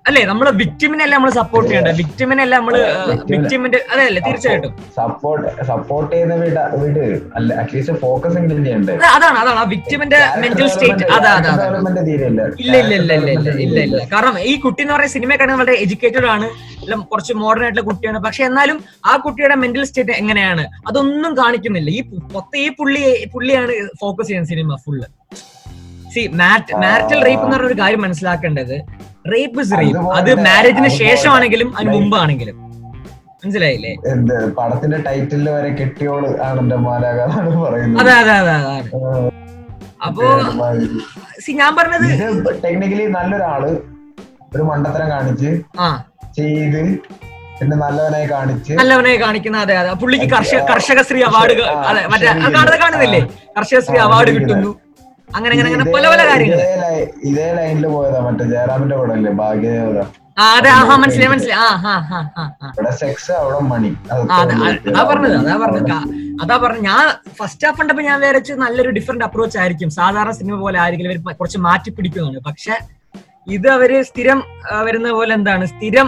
[0.09, 1.91] അല്ലേ നമ്മൾ വിക്ടിമിനെ അല്ല നമ്മൾ സപ്പോർട്ട് ചെയ്യണ്ട?
[2.01, 2.75] വിക്ടിമിനെ അല്ല നമ്മൾ
[3.33, 4.71] വിക്ടിമിന്റെ അതെ അല്ലേ തീർച്ചയായിട്ടും.
[4.99, 7.03] സപ്പോർട്ട് സപ്പോർട്ട് ചെയ്യുന്ന വീട് വീട്.
[7.37, 8.95] അല്ല അറ്റ്ലീസ്റ്റ് ഫോക്കസ് എങ്കിലും ചെയ്യണ്ടേ?
[9.17, 9.59] അതാണ് അതാണ്.
[9.63, 11.49] ആ വിക്ടിമിന്റെ മെന്റൽ സ്റ്റേറ്റ് അതെ അതെ
[12.25, 12.41] ഇല്ല.
[12.63, 13.31] ഇല്ല ഇല്ല ഇല്ല
[13.65, 16.47] ഇല്ല ഇല്ല കാരണം ഈ കുട്ടി എന്ന് പറയുന്ന സിനിമ കാണുന്നത് വളരെ എഡ്യൂക്കേറ്റഡ് ആണ്.
[16.83, 18.19] എല്ലാം കുറച്ച് മോഡേൺ ആയിട്ടുള്ള കുട്ടിയാണ്.
[18.25, 18.77] പക്ഷെ എന്നാലും
[19.11, 20.63] ആ കുട്ടിയുടെ മെന്റൽ സ്റ്റേറ്റ് എങ്ങനെയാണ്?
[20.89, 21.89] അതൊന്നും കാണിക്കുന്നില്ല.
[21.97, 22.01] ഈ
[22.35, 23.01] മൊത്തം ഈ പുള്ളി
[23.33, 25.07] പുള്ളിയാണ് ഫോക്കസ് ചെയ്യുന്നത് സിനിമ ഫുള്ള്
[26.13, 28.75] സി മാറ്റ് മാരിറ്റൽ റേപ്പ് എന്ന് പറഞ്ഞ ഒരു കാര്യം മനസ്സിലാക്കേണ്ടത്
[29.33, 32.57] റേപ്പ് ഇസ് റേപ്പ് അത് മാരേജിന് ശേഷമാണെങ്കിലും അതിന് മുമ്പാണെങ്കിലും.
[33.43, 33.91] മനസ്സിലായില്ലേ?
[34.13, 36.77] എന്ത് പടത്തിന്റെ ടൈറ്റിൽ വരെ കെട്ടിയോൾ ആണ് എന്റെ
[37.63, 38.01] പറയുന്നത്.
[38.01, 39.29] അതെ അതെ അതെ അതാണ്
[40.07, 40.25] അപ്പോ
[41.61, 42.07] ഞാൻ പറഞ്ഞത്
[42.65, 43.63] ടെക്നിക്കലി നല്ലൊരാൾ
[44.51, 45.49] ഒരു മണ്ടത്തരം കാണിച്ച്
[46.37, 46.81] ചെയ്ത്
[47.59, 49.89] പിന്നെ നല്ലവനായി കാണിച്ച് നല്ലവനായി കാണിക്കുന്ന അതെ അതെ.
[50.01, 51.53] പുള്ളിക്ക് കർഷക കർഷകശ്രീ അവാർഡ്
[51.89, 53.19] അതെ മറ്റേ കാണുന്നത് കാണുന്നില്ലേ?
[53.57, 54.71] കർഷക ശ്രീ അവാർഡ് കിട്ടുന്നു.
[55.29, 56.59] അങ്ങനെ അങ്ങനെ അങ്ങനെ പല പല കാര്യങ്ങൾ
[57.27, 59.99] ഇതേ ലൈനിൽ പോയതാ മറ്റേ ജയറാമിന്റെ കൂടെ അല്ലേ ഭാഗ്യദേവത.
[60.37, 61.59] ആ അതെ ആ മനസ്സിലായി മനസ്സിലായി.
[61.61, 62.67] ആ ഹാ ഹാ ഹാ ആ.
[62.71, 64.55] ഇവിടെ സെക്സ് അവിടെ മണി അതെ,
[64.89, 65.91] അതാ പറഞ്ഞത് അതാ പറഞ്ഞത്.
[66.43, 67.03] അതാ പറഞ്ഞത് ഞാൻ
[67.39, 69.91] ഫസ്റ്റ് ഹാഫ് കണ്ടപ്പോ ഞാൻ വിചാരിച്ചു നല്ലൊരു ഡിഫറെന്റ് അപ്രോച്ച് ആയിരിക്കും.
[69.99, 72.75] സാധാരണ സിനിമ പോലെ ആയിരിക്കും കുറച്ച് മാറ്റി പിടിക്കുന്നതാണ് പക്ഷെ
[73.47, 74.39] ഇത് അവർ സ്ഥിരം
[74.87, 75.65] വരുന്ന പോലെ എന്താണ്?
[75.73, 76.07] സ്ഥിരം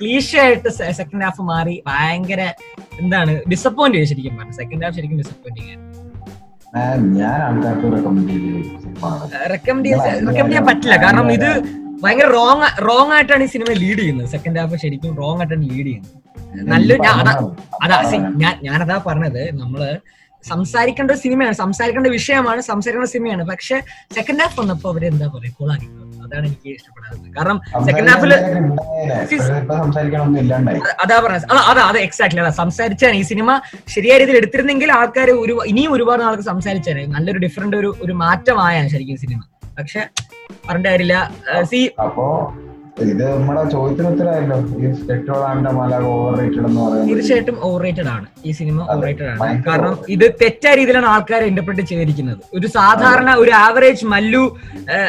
[0.00, 2.40] ക്ലീഷ ആയിട്ട് സെക്കൻഡ് ഹാഫ് മാറി ഭയങ്കര
[3.02, 4.54] എന്താണ് ഡിസപ്പോയിന്റ് ചെയ്തു ശരിക്കും പറഞ്ഞു.
[4.60, 5.74] സെക്കൻഡ് ഹാഫ് ശരിക്കും ഡിസപ്പോയിന്റിങ്
[9.52, 9.92] റെക്കമെൻഡ്
[10.26, 10.96] റെക്കമെൻഡ് ചെയ്യാൻ പറ്റില്ല.
[11.04, 11.48] കാരണം ഇത്
[12.02, 14.28] ഭയങ്കര റോങ് റോങ് ആയിട്ടാണ് ഈ സിനിമ ലീഡ് ചെയ്യുന്നത്.
[14.34, 16.14] സെക്കൻഡ് ഹാഫ് ശരിക്കും റോങ് ആയിട്ടാണ് ലീഡ് ചെയ്യുന്നത്.
[16.72, 17.28] നല്ല ഞാൻ
[17.84, 17.98] അതാ
[18.42, 19.42] ഞാൻ ഞാനതാ പറഞ്ഞത്.
[19.62, 19.82] നമ്മൾ
[20.44, 23.44] സംസാരിക്കേണ്ട സിനിമയാണ് സംസാരിക്കേണ്ട വിഷയമാണ് സംസാരിക്കേണ്ട സിനിമയാണ്.
[23.52, 23.76] പക്ഷെ
[24.16, 25.88] സെക്കൻഡ് ഹാഫ് വന്നപ്പോ അവർ എന്താ പറയുക കോളാക്കി
[26.26, 27.28] അതാണ് എനിക്ക് ഇഷ്ടപ്പെടാത്തത്.
[27.38, 28.32] കാരണം സെക്കൻഡ് ഹാഫിൽ
[31.04, 31.46] അതാ പറഞ്ഞത്.
[31.52, 32.52] അതാ അതാ അതെ എക്സാക്ട്ലി അതാ.
[32.62, 33.48] സംസാരിച്ചാണ് ഈ സിനിമ
[33.96, 37.04] ശരിയായ രീതിയിൽ എടുത്തിരുന്നെങ്കിൽ ആൾക്കാർ ഒരു ഇനിയും ഒരുപാട് നാൾക്ക് സംസാരിച്ചാണ്.
[37.16, 39.40] നല്ലൊരു ഡിഫറെന്റ് ഒരു ഒരു മാറ്റമായാണ് ശരിക്കും സിനിമ.
[39.78, 40.02] പക്ഷെ
[40.66, 41.16] പറഞ്ഞിട്ട് കാര്യമില്ല.
[41.70, 42.24] സി അപ്പോ
[43.04, 47.10] ഇത് നമ്മുടെ ചോദ്യത്തിന് ഉത്തരമായല്ലോ ഈ പെട്രോളാണ്ട മല ഓവർ റേറ്റഡ് എന്ന് പറയുന്നത്.
[47.10, 48.26] തീർച്ചയായിട്ടും ഓവർ റേറ്റഡ് ആണ്.
[48.48, 49.62] ഈ സിനിമ ഓവർ റേറ്റഡ് ആണ്.
[49.66, 52.40] കാരണം ഇത് തെറ്റായ രീതിയിലാണ് ആൾക്കാർ ഇന്റർപ്രറ്റ് ചെയ്തിരിക്കുന്നത്.
[52.58, 54.44] ഒരു സാധാരണ ഒരു ആവറേജ് മല്ലു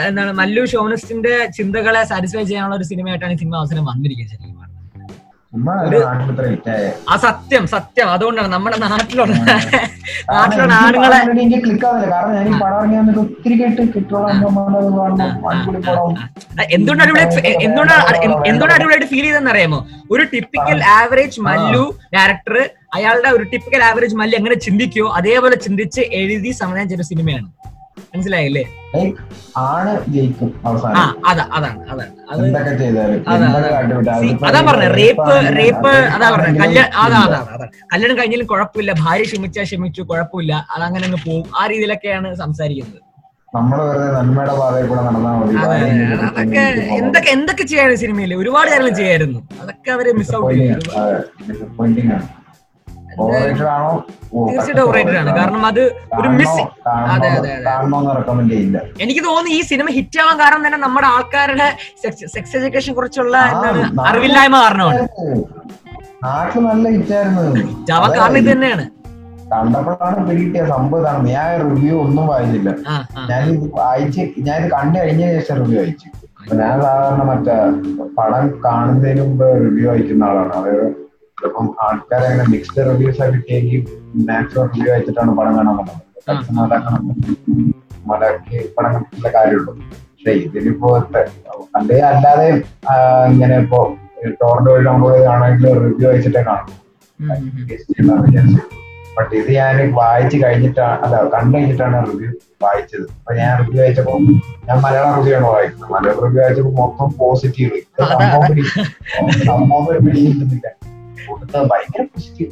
[0.09, 4.55] എന്താണ് മല്ലു ഷോണിസ്റ്റിന്റെ ചിന്തകളെ സാറ്റിസ്ഫൈ ചെയ്യാനുള്ള ഒരു സിനിമയായിട്ടാണ് ഈ സിനിമ അവസരം വന്നിരിക്കുന്നത് ശരിക്കും
[7.07, 8.07] ആ സത്യം സത്യം.
[8.09, 9.33] അതുകൊണ്ടാണ് നമ്മുടെ നാട്ടിലുള്ള
[10.31, 12.11] നാട്ടിലുള്ള ആണുങ്ങളെ എനിക്ക് ക്ലിക്ക് ആവുന്നില്ല.
[12.13, 13.81] കാരണം ഞാൻ ഈ പടം ഒത്തിരി കേട്ട്
[16.75, 18.03] എന്തുകൊണ്ടാണ് എന്തുകൊണ്ട് എന്തുകൊണ്ടാണ്
[18.49, 19.79] എന്തുകൊണ്ട് അടിപൊളിയായിട്ട് ഫീൽ ചെയ്തെന്ന് അറിയാമോ?
[20.11, 21.83] ഒരു ടിപ്പിക്കൽ ആവറേജ് മല്ലു
[22.15, 22.57] ഡയറക്ടർ
[22.97, 27.47] അയാളുടെ ഒരു ടിപ്പിക്കൽ ആവറേജ് മല്ലു എങ്ങനെ ചിന്തിക്കോ അതേപോലെ ചിന്തിച്ച് എഴുതി സമയം ചെയ്ത സിനിമയാണ്
[28.11, 28.63] മനസ്സിലായില്ലേ?
[28.93, 29.17] Like,
[29.63, 30.97] ആണ് ജയിക്കും ആ അവസാനം
[31.29, 32.11] അതാ അതാണ് അതാണ്.
[34.45, 35.27] അതാ, പറഞ്ഞത് റേപ്പ്
[35.59, 37.35] റേപ്പ് അതാ പറഞ്ഞ കല്യാണം അതാ ഇല്ല.
[37.35, 37.67] അതാ അതാ.
[37.93, 43.01] കല്യാണം കഴിഞ്ഞാലും കുഴപ്പമില്ല ഭാര്യ ക്ഷമിച്ചാ ക്ഷമിച്ചു കുഴപ്പമില്ല അതങ്ങനെ അങ്ങ് പോകും ആ രീതിയിലൊക്കെയാണ് സംസാരിക്കുന്നത്.
[43.53, 45.53] നമ്മൾ വെറുതെ നന്മയുടെ പാതയിൽ കൂടെ നടന്നാൽ മതി.
[45.61, 45.75] അതെ
[46.25, 46.63] അതൊക്കെ
[46.99, 49.39] എന്തൊക്കെ എന്തൊക്കെ ചെയ്യാറ് സിനിമയിൽ ഒരുപാട് കാര്യങ്ങൾ ചെയ്യായിരുന്നു.
[49.63, 50.57] അതൊക്കെ അവർ മിസ് ഔട്ട്
[51.49, 52.09] Disappointing
[53.19, 55.31] തീർച്ചയായിട്ടും ഓവറേറ്റഡ് ആണ്.
[55.39, 55.81] കാരണം അത്
[56.19, 56.61] ഒരു മിസ്
[57.13, 57.69] അതെ, അതെ, അതെ.
[59.05, 61.67] എനിക്ക് തോന്നുന്നു ഈ സിനിമ ഹിറ്റ് ആവാൻ കാരണം തന്നെ നമ്മുടെ ആൾക്കാരുടെ
[62.35, 63.37] സെക്സ് എഡ്യൂക്കേഷൻ കുറിച്ചുള്ള
[64.09, 64.99] അറിവില്ലായ്മ കാരണമാണ്.
[66.69, 68.85] നല്ല ഹിറ്റായിരുന്നു ഹിറ്റ് കാരണം ഇത് തന്നെയാണ്.
[69.51, 71.27] കണ്ടപ്പോഴാണ് പിടികിട്ടിയ സംഭവം ഇതാണ്.
[71.35, 72.69] ഞാൻ റിവ്യൂ ഒന്നും വായിച്ചില്ല.
[73.29, 73.43] ഞാൻ
[73.79, 76.07] വായിച്ച് ഞാനിത് കണ്ടു കഴിഞ്ഞ ശേഷം റിവ്യൂ വായിച്ചു.
[76.41, 77.55] അപ്പൊ ഞാൻ സാധാരണ മറ്റേ
[78.17, 80.53] പടം കാണുന്നതിന് മുമ്പ് റിവ്യൂ വായിക്കുന്ന ആളാണ്.
[80.59, 80.85] അതായത്
[81.37, 83.77] ഇപ്പം ആൾക്കാർ അങ്ങനെ മിക്സ്ഡ് റിവ്യൂസ് ആയിട്ട് ടേക്ക്
[84.29, 86.03] നാച്ചുറൽ റിവ്യൂ വായിച്ചിട്ടാണ് പടം കാണാൻ പറ്റുന്നത്
[88.09, 89.71] മലക്ക് പടം കണ്ടിട്ടുള്ള കാര്യമുള്ളൂ.
[90.11, 90.89] പക്ഷെ ഇതിലിപ്പോ
[91.79, 92.47] അല്ലെ അല്ലാതെ
[93.33, 93.79] ഇങ്ങനെ ഇപ്പോ
[94.41, 96.73] ടോറന്റ് വഴി ഡൗൺലോഡ് ചെയ്താണെങ്കിൽ റിവ്യൂ അയച്ചിട്ടേ കാണും.
[99.17, 102.29] ബട്ട് ഇത് ഞാൻ വായിച്ച് കഴിഞ്ഞിട്ടാണ് അല്ല കണ്ടു കഴിഞ്ഞിട്ടാണ് റിവ്യൂ
[102.65, 103.05] വായിച്ചത്.
[103.19, 104.13] അപ്പൊ ഞാൻ റിവ്യൂ വായിച്ചപ്പോ
[104.67, 107.79] ഞാൻ മലയാളം റിവ്യൂ ആണ് വായിക്കുന്നത് മലയാളം റിവ്യൂ വായിച്ചപ്പോ മൊത്തം പോസിറ്റീവ്
[109.49, 110.67] സംഭവം പിടിക്കുന്നില്ല
[111.29, 112.51] കൂട്ടത്തിൽ ഭയങ്കര പോസിറ്റീവ്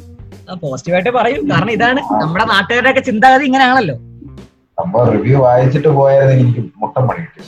[0.62, 1.50] പോസിറ്റീവായിട്ട് പറയും.
[1.50, 3.94] കാരണം ഇതാണ് നമ്മുടെ നാട്ടുകാരുടെ ഒക്കെ ചിന്താഗതി ഇങ്ങനെയാണല്ലോ.
[4.78, 7.44] നമ്മൾ റിവ്യൂ വായിച്ചിട്ട് പോയായിരുന്നു എനിക്ക് മുട്ടം പണി കിട്ടും.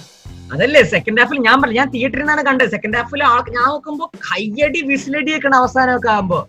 [0.52, 4.80] അതല്ലേ സെക്കൻഡ് ഹാഫിൽ ഞാൻ പറഞ്ഞു ഞാൻ തിയേറ്ററിൽ നിന്നാണ് കണ്ടത് സെക്കൻഡ് ഹാഫിൽ ആൾക്ക് ഞാൻ നോക്കുമ്പോ കയ്യടി
[4.86, 6.48] വിസിലടി ഒക്കെ അവസാനമൊക്കെ ആകുമ്പോ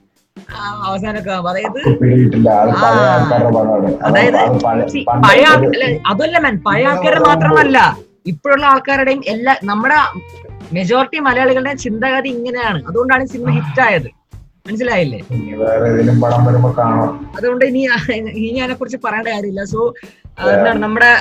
[0.85, 1.79] അവസാനമൊക്കെ ആകുമ്പോ അതായത്.
[2.49, 4.63] ആൾക്കാരുടെ അതായത്
[5.13, 7.97] പഴയ- അതല്ല മാൻ പഴയ ആൾക്കാരെ മാത്രമല്ല.
[8.27, 9.95] ഇപ്പോഴുള്ള ആൾക്കാരുടെയും എല്ലാ നമ്മുടെ
[10.73, 12.83] മെജോറിറ്റി മലയാളികളുടെ ചിന്താഗതി ഇങ്ങനെയാണ്.
[12.85, 14.18] അതുകൊണ്ടാണ് സിനിമ ഹിറ്റ് ആയത്
[14.69, 15.19] മനസ്സിലായില്ലേ?
[17.37, 17.81] അതുകൊണ്ട് ഇനി
[18.47, 19.63] ഇനി അതിനെ കുറിച്ച് പറയേണ്ട കാര്യമില്ല.
[19.73, 19.79] സോ
[20.55, 21.11] എന്താണ് നമ്മുടെ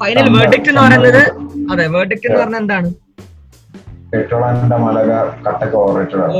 [0.00, 1.22] ഫൈനൽ വേർഡിക്ട് വേർഡിക്റ്റ് എന്ന് പറയുന്നത്?
[1.72, 2.88] അതെ വേർഡിക്റ്റ് എന്ന് പറഞ്ഞാൽ എന്താണ്?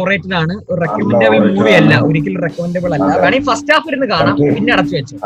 [0.01, 0.55] ഓറേറ്റഡ് ആണ്.
[0.83, 1.95] റെക്കമെൻഡബിൾ മൂവി അല്ല.
[2.09, 3.07] ഒരിക്കലും റെക്കമെൻഡബിൾ അല്ല.
[3.23, 4.35] വേണമെങ്കിൽ ഫസ്റ്റ് ഹാഫ് ഇരുന്ന് കാണാം.
[4.57, 5.17] പിന്നെ അടച്ചു വെച്ചു.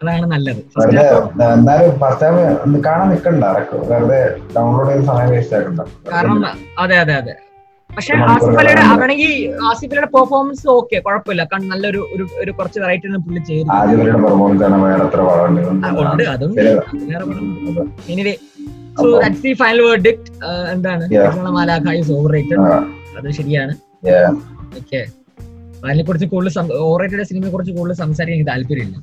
[0.00, 0.60] അതാണ് നല്ലത്.
[6.12, 6.40] കാരണം
[6.84, 7.34] അതെ അതെ അതെ.
[7.96, 9.32] പക്ഷെ ആസിഫ് അലിയുടെ കാണാൻ അതാണെങ്കിൽ
[9.68, 11.42] ആസിഫ് അലിയുടെ പെർഫോമൻസ് ഓക്കെ കുഴപ്പമില്ല.
[11.50, 13.68] കാരണം നല്ലൊരു ഒരു ഒരു കുറച്ച് വെറൈറ്റി ആണ് പുള്ളി ചെയ്തു
[16.12, 16.52] ഉണ്ട് അതും.
[18.14, 18.34] Anyway
[19.00, 20.30] so that's the final verdict
[20.74, 21.04] എന്താണ്.
[21.58, 22.64] മാലാഖ ഈസ് ഓവർ റേറ്റഡ്
[23.18, 23.74] അത് ശരിയാണ്.
[24.80, 25.00] ഓക്കെ
[25.84, 28.96] അതിനെ കുറിച്ച് കൂടുതൽ ഓവറേറ്റഡ് സിനിമയെ കുറിച്ച് കൂടുതൽ സംസാരിക്കാൻ എനിക്ക് താല്പര്യമില്ല.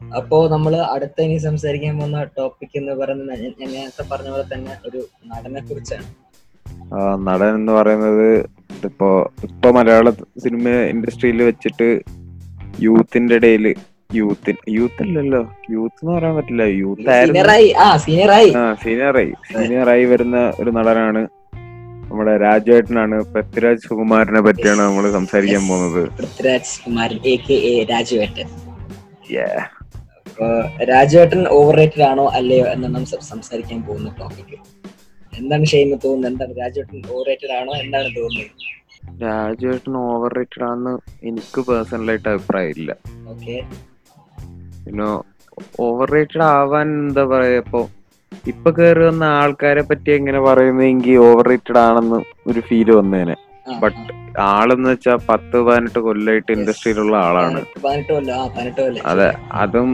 [0.00, 5.00] അപ്പോ നമ്മൾ അടുത്ത ഇനി സംസാരിക്കാൻ പോകുന്ന ടോപ്പിക് എന്ന് പറയുന്നത് ഞാൻ നേരത്തെ പറഞ്ഞ പോലെ തന്നെ ഒരു
[5.32, 6.06] നടനെ കുറിച്ചാണ്
[7.28, 8.28] നടൻ എന്ന് പറയുന്നത്
[8.88, 9.08] ഇപ്പോ
[9.44, 10.10] ഇപ്പൊ മലയാള
[10.44, 11.88] സിനിമ ഇൻഡസ്ട്രിയിൽ വെച്ചിട്ട്
[12.82, 13.66] യൂത്തിന്റെ ഇടയിൽ
[14.14, 15.40] യൂത്ത് യൂത്ത് അല്ലല്ലോ.
[15.70, 16.62] യൂത്ത് എന്ന് പറയാൻ പറ്റില്ല.
[16.82, 17.02] യൂത്ത്
[18.84, 21.22] സീനിയറായി സീനിയറായി വരുന്ന ഒരു നടനാണ്
[22.10, 26.02] നമ്മുടെ രാജേട്ടനാണ് പൃഥ്വിരാജ് സുകുമാരനെ പറ്റിയാണ് നമ്മൾ സംസാരിക്കാൻ പോകുന്നത്.
[26.20, 28.48] Prithviraj Kumaran A K A രാജുവേട്ടൻ.
[29.30, 29.58] Yeah.
[30.90, 34.56] രാജുവേട്ടൻ ഓവർ റേറ്റഡ് ആണോ അല്ലയോ എന്നാണ് സംസാരിക്കാൻ പോകുന്ന ടോപ്പിക്
[35.38, 36.30] എന്താണ് ഷെയ്മ തോന്നുന്നത്?
[36.32, 37.72] എന്താണ് രാജുവേട്ടൻ ഓവർ റേറ്റഡ് ആണോ?
[37.84, 38.64] എന്താണ് തോന്നുന്നത്?
[39.22, 40.92] രാജേട്ടൻ ഓവർ റേറ്റഡ് ആണെന്ന്
[41.28, 42.92] എനിക്ക് പേഴ്സണലായിട്ട് അഭിപ്രായമില്ല
[43.28, 43.56] ഓക്കെ
[44.84, 45.08] പിന്നെ
[45.80, 47.80] ഓവർ റേറ്റഡ് ആവാൻ എന്താ പറയാ ഇപ്പൊ?
[48.46, 53.36] ഇപ്പൊ കയറി വന്ന ആൾക്കാരെ പറ്റി എങ്ങനെ പറയുന്നെങ്കിൽ ഓവർ റേറ്റഡ് ആണെന്ന് ഒരു ഫീൽ വന്നേനെ.
[53.80, 54.04] ബട്ട്
[54.40, 57.60] ആളെന്ന് വെച്ചാ പത്ത് പതിനെട്ട് കൊല്ലായിട്ട് ഇൻഡസ്ട്രിയിലുള്ള ആളാണ്.
[59.04, 59.90] അതെ അതും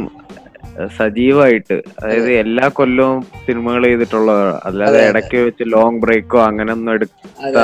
[0.98, 5.00] സജീവമായിട്ട് അതായത് എല്ലാ കൊല്ലവും സിനിമകൾ ചെയ്തിട്ടുള്ളതാണ് അല്ലാതെ.
[5.10, 7.12] ഇടയ്ക്ക് വെച്ച് ലോങ് ബ്രേക്കോ അങ്ങനൊന്നും എടുത്ത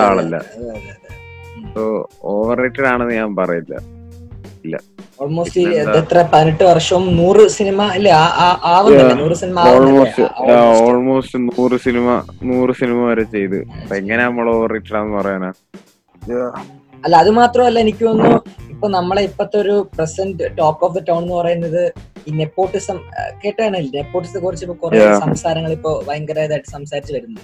[0.04, 0.36] ആളല്ല.
[0.58, 0.94] അതെ.
[2.34, 3.74] ഓവർ റേറ്റഡ് ആണെന്ന് ഞാൻ പറയില്ല.
[5.22, 5.94] ഓൾമോസ്റ്റ് പിന്നെന്താ?
[6.02, 6.64] എത്ര പതിനെട്ട്
[7.20, 8.12] നൂറ് സിനിമ അല്ലേ
[9.22, 10.24] നൂറ് സിനിമ ഓൾമോസ്റ്റ്.
[10.84, 12.08] ഓൾമോസ്റ്റ് നൂറ് സിനിമ
[12.50, 13.58] നൂറ് സിനിമ വരെ ചെയ്ത്.
[14.00, 15.50] എങ്ങനെ നമ്മൾ ഓവർ റേറ്റഡ് ആണെന്ന് പറയാനാ?
[17.04, 18.38] അല്ല അത് മാത്രമല്ല എനിക്ക് തോന്നുന്നു
[18.80, 21.82] ഇപ്പൊ നമ്മളെ ഇപ്പത്തെ ഒരു present talk of the town എന്ന് പറയുന്നത്
[22.20, 22.96] ഈ നെപ്പോട്ടിസം
[23.42, 23.90] കേട്ടാണല്ലേ?
[23.98, 27.40] നെപ്പോട്ടിസത്തെ കുറിച്ച് ഇപ്പൊ കുറെ സംസാരങ്ങൾ ഇപ്പൊ ഭയങ്കരമായിട്ട് സംസാരിച്ചു വരുന്നു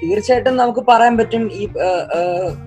[0.00, 1.66] തീർച്ചയായിട്ടും നമുക്ക് പറയാൻ പറ്റും ഈ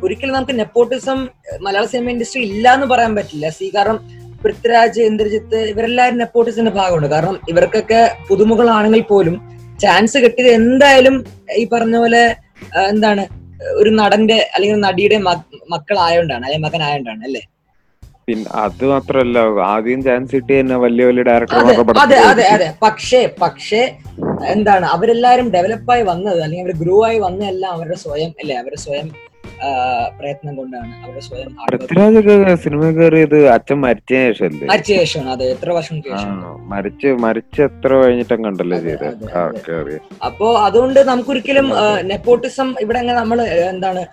[0.04, 1.18] ഒരിക്കലും നമുക്ക് നെപ്പോട്ടിസം
[1.62, 3.50] മലയാള സിനിമ ഇൻഡസ്ട്രി ഇല്ല എന്ന് പറയാൻ പറ്റില്ല.
[3.50, 4.00] സി കാരണം
[4.44, 9.38] പൃഥ്വിരാജ് ഇന്ദ്രജിത്ത് ഇവരെല്ലാവരും നെപ്പോട്ടിസിന്റെ ഭാഗമുണ്ട് കാരണം ഇവർക്കൊക്കെ പുതുമുകളാണെങ്കിൽ പോലും
[9.80, 11.18] ചാൻസ് കിട്ടിയത് എന്തായാലും
[11.58, 12.24] ഈ പറഞ്ഞ പോലെ
[12.90, 13.26] എന്താണ്
[13.78, 17.42] ഒരു നടന്റെ അല്ലെങ്കിൽ നടിയുടെ മക- മക്കളായോണ്ടാണ് അല്ലെങ്കിൽ മകനായോണ്ടാണ് അല്ലേ?
[18.30, 19.40] പിന്നെ അത് മാത്രല്ല
[19.70, 21.58] ആദ്യം ചാൻസ് കിട്ടി തന്നെ വലിയ വലിയ ഡയറക്ടർ
[22.02, 23.82] അതെ അതെ അതെ പക്ഷേ പക്ഷേ
[24.50, 28.56] എന്താണ് അവരെല്ലാരും ഡെവലപ്പായി വന്നത് അല്ലെങ്കിൽ അവർ ഗ്രോ ആയി വന്നതെല്ലാം അവരുടെ സ്വയം അല്ലെ?
[28.62, 29.08] അവരുടെ സ്വയം
[30.18, 34.66] പ്രയത്നം കൊണ്ടാണ് അവരുടെ സ്വയം പൃഥ്വിരാജൊക്കെ സിനിമ കയറിയത് അച്ഛൻ മരിച്ച ശേഷമല്ലേ?
[34.72, 35.46] മരിച്ച ശേഷമാണ് അതെ.
[35.56, 35.96] എത്ര വർഷം
[36.74, 39.08] മരിച്ച് മരിച്ച് എത്ര കഴിഞ്ഞിട്ടും കണ്ടല്ലേ ചെയ്ത്?
[40.30, 41.70] അപ്പോ അതുകൊണ്ട് നമുക്കൊരിക്കലും
[42.12, 43.42] നെപ്പോട്ടിസം ഇവിടെ അങ്ങനെ നമ്മൾ
[43.74, 44.04] എന്താണ്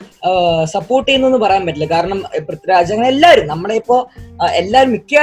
[0.77, 1.89] സപ്പോർട്ട് ചെയ്യുന്നു പറയാൻ പറ്റില്ല.
[1.97, 3.99] കാരണം പൃഥ്വിരാജ് അങ്ങനെ എല്ലാവരും നമ്മളെ ഇപ്പോ
[4.63, 5.15] എല്ലാരും എല്ലാവരും മിക്ക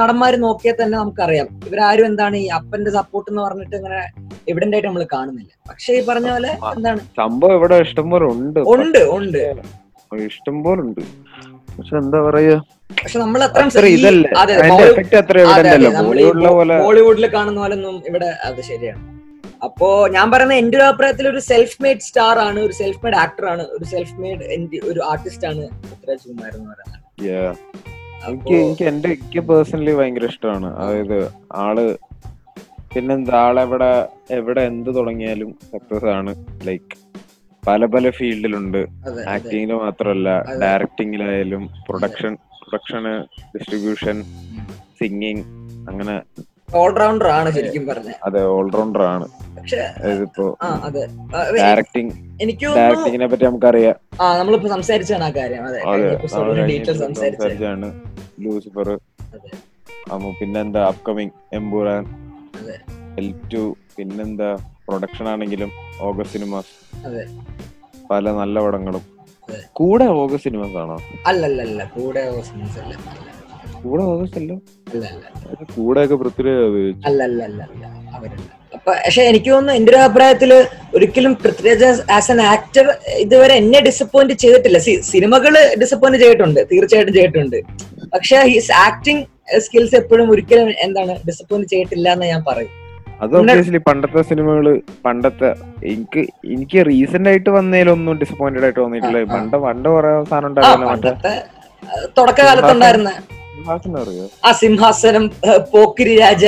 [0.00, 1.48] നടന്മാര് നോക്കിയാൽ തന്നെ നമുക്കറിയാം.
[1.68, 3.98] ഇവരാരും എന്താണ് ഈ അപ്പന്റെ സപ്പോർട്ട് എന്ന് പറഞ്ഞിട്ട് ഇങ്ങനെ
[4.50, 5.52] എവിഡന്റ് ആയിട്ട് നമ്മൾ കാണുന്നില്ല.
[5.70, 8.60] പക്ഷെ ഈ പറഞ്ഞ പോലെ എന്താണ് സംഭവം ഇവിടെ ഇഷ്ടംപോലെ ഉണ്ട്.
[8.74, 9.39] ഉണ്ട് ഉണ്ട്.
[10.28, 11.00] ഇഷ്ടംപോലെ ഉണ്ട്
[11.76, 12.56] പക്ഷെ എന്താ പറയാ?
[13.02, 13.66] പക്ഷെ നമ്മൾ അത്ര
[16.56, 19.02] പോലെ ബോളിവുഡിൽ കാണുന്ന പോലെ ഒന്നും ഇവിടെ അത് ശരിയാണ്.
[19.66, 23.46] അപ്പോ ഞാൻ പറയുന്ന എന്റെ ഒരു അഭിപ്രായത്തിൽ ഒരു സെൽഫ് മെയ്ഡ് സ്റ്റാർ ആണ് ഒരു സെൽഫ് മെയ്ഡ് ആക്ടർ
[23.52, 27.00] ആണ് ഒരു സെൽഫ് മെയ്ഡ് ഒരു ആർട്ടിസ്റ്റ് ആണ് പൃഥ്വിരാജ് കുമാർ എന്ന് പറയുന്നത്.
[28.28, 30.70] എനിക്ക് എനിക്ക് എന്റെ എനിക്ക് പേഴ്സണലി ഭയങ്കര ഇഷ്ടമാണ്.
[30.82, 31.18] അതായത്
[31.64, 31.76] ആൾ
[32.94, 33.92] പിന്നെന്താ ആളെവിടെ
[34.38, 36.32] എവിടെ എന്ത് തുടങ്ങിയാലും സക്സസ് ആണ്.
[36.68, 36.96] ലൈക്ക്
[37.62, 38.78] പല പല ഫീൽഡിലുണ്ട്.
[39.34, 40.28] ആക്ടിങ്ങിൽ മാത്രമല്ല.
[40.62, 43.12] ഡയറക്ടിങ്ങിലായാലും പ്രൊഡക്ഷൻ പ്രൊഡക്ഷന്
[43.54, 44.16] ഡിസ്ട്രിബ്യൂഷൻ
[45.00, 45.44] സിംഗിങ്
[45.90, 46.14] അങ്ങനെ
[46.80, 49.26] ഓൾറൗണ്ടർ ആണ് ശരിക്കും പറഞ്ഞത് അതെ ഓൾറൗണ്ടർ ആണ്
[50.12, 50.44] ഇതിപ്പോ
[51.58, 53.96] ഡയറക്ടിങ് എനിക്ക് ഡയറക്ടിങ്ങിനെ പറ്റി നമുക്കറിയാം.
[54.20, 55.64] ആ നമ്മളിപ്പോ സംസാരിച്ചാണ് ആ കാര്യം.
[55.66, 57.88] അതെ സംസാരിച്ചാണ്
[58.44, 58.90] ലൂസിഫർ.
[60.40, 62.04] പിന്നെന്താ അപ്കമിങ് എംബുറാൻ.
[63.20, 63.62] എൽ ടു
[63.96, 64.50] പിന്നെന്താ?
[64.90, 65.70] പ്രൊഡക്ഷൻ ആണെങ്കിലും
[66.08, 66.72] ഓഗസ്റ്റ് സിനിമാസ്.
[68.12, 69.02] പല നല്ല പടങ്ങളും.
[69.80, 70.96] കൂടെ ഓഗസ്റ്റ് സിനിമാസ് ആണോ
[71.30, 72.94] അല്ലല്ല കൂടെ ഓസ്മിൻസ് അല്ല.
[73.84, 74.56] കൂടെ ഓഗസ്റ്റ് അല്ലോ?
[75.52, 77.84] അത് കൂടെയൊക്കെ പൃഥ്വിരാജ് അല്ല അല്ല അല്ല അല്ല
[78.16, 78.46] അവരല്ല.
[78.76, 80.50] അപ്പൊ പക്ഷെ എനിക്ക് തോന്നുന്നു എന്റെ ഒരു അഭിപ്രായത്തിൽ
[80.96, 82.86] ഒരിക്കലും പൃഥ്വിരാജ് ആസ് എൻ ആക്ടർ
[83.24, 84.78] ഇതുവരെ എന്നെ ഡിസപ്പോയിന്റ് ചെയ്തിട്ടില്ല.
[85.12, 87.58] സിനിമകൾ ഡിസപ്പോയിന്റ് ചെയ്തിട്ടുണ്ട് തീർച്ചയായിട്ടും ചെയ്തിട്ടുണ്ട്.
[88.14, 89.24] പക്ഷെ ഹിസ് ആക്ടിങ്
[89.66, 92.72] സ്കിൽസ് എപ്പോഴും ഒരിക്കലും എന്താണ് ഡിസപ്പോയിന്റ് ചെയ്തിട്ടില്ല എന്ന് ഞാൻ പറയും.
[93.20, 94.66] അത് ഒബ്വിയസ്ലി പണ്ടത്തെ സിനിമകൾ
[95.06, 95.48] പണ്ടത്തെ
[95.90, 96.22] എനിക്ക്
[96.54, 99.18] എനിക്ക് റീസെന്റ് ആയിട്ട് വന്നതിലൊന്നും ഡിസപ്പോയിന്റഡ് ആയിട്ട് തോന്നിയിട്ടില്ല.
[99.34, 101.34] പണ്ട് പണ്ട് കുറെ സാധനം ഉണ്ടായിരുന്നു മറ്റേ
[102.16, 103.10] തുടക്കകാലത്തുണ്ടായിരുന്ന
[104.44, 105.24] ആ സിംഹാസനം
[105.72, 106.44] പോക്കിരി രാജ.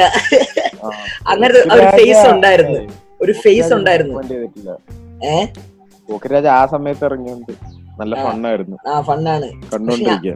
[1.32, 2.78] അങ്ങനത്തെ ഒരു ഫേസ് ഉണ്ടായിരുന്നു.
[3.20, 4.14] ഒരു ഫേസ് ഉണ്ടായിരുന്നു.
[5.30, 5.46] ഏഹ്
[6.08, 7.52] പോക്കിരി രാജ ആ സമയത്ത് ഇറങ്ങിയത്
[8.00, 8.76] നല്ല ഫണ്ണായിരുന്നു.
[8.90, 9.48] ആ ഫണ്ണാണ്.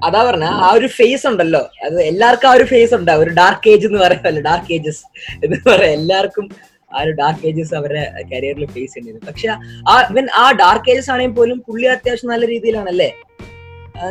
[0.07, 1.63] അതാ പറഞ്ഞ ആ ഒരു ഫേസ് ഉണ്ടല്ലോ.
[1.87, 3.13] അത് എല്ലാവർക്കും ആ ഒരു ഫേസ് ഉണ്ട്.
[3.23, 5.05] ഒരു ഡാർക്ക് ഏജ് എന്ന് പറയുമല്ലോ ഡാർക്ക് ഏജസ്
[5.45, 6.47] എന്ന് പറയാം എല്ലാവർക്കും
[6.95, 9.49] ആ ഒരു ഡാർക്ക് ഏജസ് അവരുടെ കരിയറിൽ ഫേസ് ചെയ്യേണ്ടത് പക്ഷെ
[9.91, 13.11] ആ ഇവൻ ആ ഡാർക്ക് ഏജസ് ആണെങ്കിൽ പോലും പുള്ളി അത്യാവശ്യം നല്ല രീതിയിലാണല്ലേ?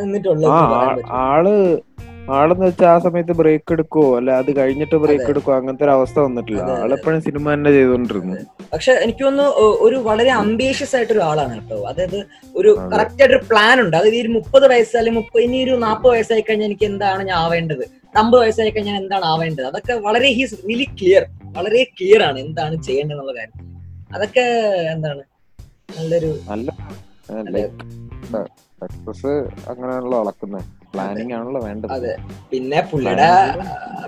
[0.04, 1.04] നിന്നിട്ടുള്ളത്.
[1.26, 1.46] ആൾ
[2.34, 5.28] ആളെന്ന് വെച്ചാൽ ആ സമയത്ത് ബ്രേക്ക് എടുക്കുവോ അല്ല അത് കഴിഞ്ഞിട്ട് ബ്രേക്ക്.
[5.32, 6.62] എടുക്കുവോ അങ്ങനത്തെ ഒരു അവസ്ഥ വന്നിട്ടില്ല.
[6.84, 8.38] ആളെപ്പോഴും സിനിമ തന്നെ ചെയ്തോണ്ടിരുന്നു.
[8.74, 9.52] പക്ഷെ എനിക്ക് തോന്നുന്നു
[9.86, 11.78] ഒരു വളരെ അംബീഷ്യസ് ആയിട്ട് ആളാണ് കേട്ടോ.
[11.92, 12.18] അതായത്
[12.60, 12.72] ഒരു.
[12.94, 13.96] കറക്റ്റ് ആയിട്ട് ഒരു പ്ലാൻ ഉണ്ട്.
[14.00, 17.86] അതായത് ഈ മുപ്പത് വയസ്സ് അല്ലെങ്കിൽ മുപ്പത് ഇനി ഒരു നാൽപ്പത് വയസ്സായി കഴിഞ്ഞാൽ എനിക്ക് എന്താണ് ഞാൻ ആവേണ്ടത്?
[18.24, 19.66] അമ്പത് വയസ്സായി കഴിഞ്ഞാൽ എന്താണ് ആവേണ്ടത്?
[19.72, 21.24] അതൊക്കെ വളരെ ഹീസ് റിയലി ക്ലിയർ
[21.58, 23.58] വളരെ ക്ലിയർ ആണ് എന്താണ് ചെയ്യേണ്ടത് എന്നുള്ള കാര്യം.
[24.16, 24.46] അതൊക്കെ
[24.96, 25.24] എന്താണ്?
[25.98, 26.70] നല്ലൊരു നല്ല
[29.72, 30.64] അങ്ങനെയാണല്ലോ അളക്കുന്നത്
[30.96, 31.92] പ്ലാനിങ് ആണല്ലോ വേണ്ടത്.
[31.92, 32.14] അതെ.
[32.52, 33.30] പിന്നെ പുള്ളിയുടെ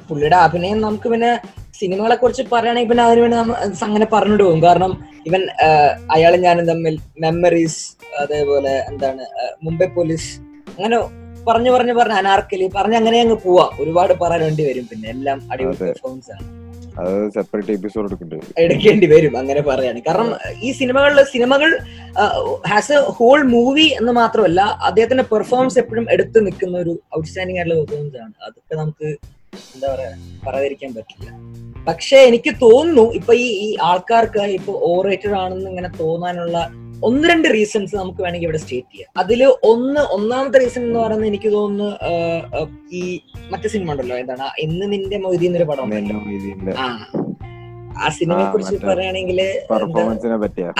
[0.09, 1.31] പുള്ളിയുടെ അഭിനയം നമുക്ക് പിന്നെ
[1.73, 4.91] സിനിമകളെ കുറിച്ച് പറയുകയാണെങ്കിൽ പിന്നെ അതിന് വേണ്ടി നമ്മൾ അങ്ങനെ പറഞ്ഞിട്ട് പോകും കാരണം
[5.25, 5.41] ഇവൻ
[6.11, 7.81] അയാളും ഞാനും തമ്മിൽ മെമ്മറീസ്
[8.19, 9.23] അതേപോലെ എന്താണ്
[9.63, 10.29] മുംബൈ പോലീസ്
[10.69, 10.97] അങ്ങനെ
[11.47, 13.69] പറഞ്ഞു പറഞ്ഞു പറഞ്ഞ് അനാർക്കലി പറഞ്ഞ് അങ്ങനെ അങ്ങ് പോവാം.
[13.79, 14.87] ഒരുപാട് പറയാൻ വേണ്ടി വരും.
[14.87, 15.77] പിന്നെ എല്ലാം അടിപൊളി.
[15.77, 16.45] പെർഫോമൻസ് ആണ്.
[17.01, 18.37] അത് സെപ്പറേറ്റ് എപ്പിസോഡ് എടുക്കേണ്ടി.
[18.63, 19.99] എടുക്കേണ്ടി വരും അങ്ങനെ പറയാണ്.
[20.07, 20.29] കാരണം
[20.67, 21.71] ഈ സിനിമകളിൽ സിനിമകൾ
[22.71, 28.17] ഹാസ് എ ഹോൾ മൂവി എന്ന് മാത്രമല്ല അദ്ദേഹത്തിന്റെ പെർഫോമൻസ് എപ്പോഴും എടുത്തു നിൽക്കുന്ന ഒരു ഔട്ട്സ്റ്റാൻഡിംഗ് ആയിട്ടുള്ള പെർഫോമൻസ്
[28.25, 28.33] ആണ്.
[28.47, 29.07] അതൊക്കെ നമുക്ക്
[29.75, 30.11] എന്താ പറയാ
[30.47, 31.29] പറയാതിരിക്കാൻ പറ്റില്ല.
[31.87, 36.57] പക്ഷെ എനിക്ക് തോന്നുന്നു ഇപ്പൊ ഈ ആൾക്കാർക്ക് ഇപ്പൊ ഓവർ റേറ്റഡ് ആണെന്ന് ഇങ്ങനെ തോന്നാനുള്ള
[37.03, 39.09] ഒന്ന് രണ്ട് റീസൺസ് നമുക്ക് വേണമെങ്കിൽ ഇവിടെ സ്റ്റേറ്റ് ചെയ്യാം.
[39.17, 41.89] അതിൽ ഒന്ന് ഒന്നാമത്തെ റീസൺ എന്ന് പറയുന്നത് എനിക്ക് തോന്നുന്നു
[42.91, 43.01] ഈ
[43.51, 44.47] മറ്റേ സിനിമ ഉണ്ടല്ലോ എന്താണ്?
[44.59, 45.83] ഇന്ന് നിന്റെ മൊയ്തി എന്നൊരു പടം
[46.77, 46.87] ആ
[47.97, 49.39] ആ സിനിമയെ കുറിച്ച് പറയുകയാണെങ്കിൽ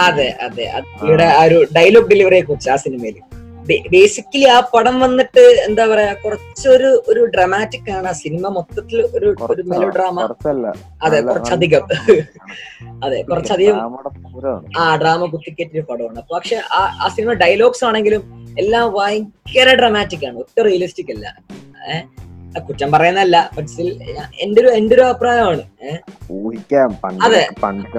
[0.08, 0.66] അതെ അതെ.
[1.04, 3.16] ഇവിടെ ആ ഒരു ഡയലോഗ് ഡെലിവറിയെ കുറിച്ച് ആ സിനിമയിൽ
[3.92, 9.64] ബേസിക്കലി ആ പടം വന്നിട്ട് എന്താ പറയാ കുറച്ചൊരു ഒരു ഡ്രാമാറ്റിക് ആണ് ആ സിനിമ മൊത്തത്തിൽ ഒരു ഒരു
[9.64, 10.18] മെലോ ഡ്രാമ
[11.06, 11.84] അതെ കുറച്ചധികം.
[13.04, 13.78] അതെ കുറച്ചധികം
[14.78, 16.22] ആ ഡ്രാമ കുത്തിക്കേറ്റ പടമാണ്.
[16.32, 18.24] പക്ഷെ ആ സിനിമ ഡയലോഗ്സ് ആണെങ്കിലും
[18.60, 20.38] എല്ലാം ഭയങ്കര ഡ്രാമാറ്റിക് ആണ്.
[20.38, 21.26] ഒട്ടും റിയലിസ്റ്റിക് അല്ല.
[21.90, 22.04] ഏഹ്
[22.68, 23.38] കുറ്റം പറയുന്നല്ല
[24.44, 25.64] എന്റെ ഒരു എന്റെ ഒരു അഭിപ്രായമാണ്.
[26.32, 26.90] ഊഹിക്കാം.
[27.04, 27.98] പണ്ട് പണ്ട്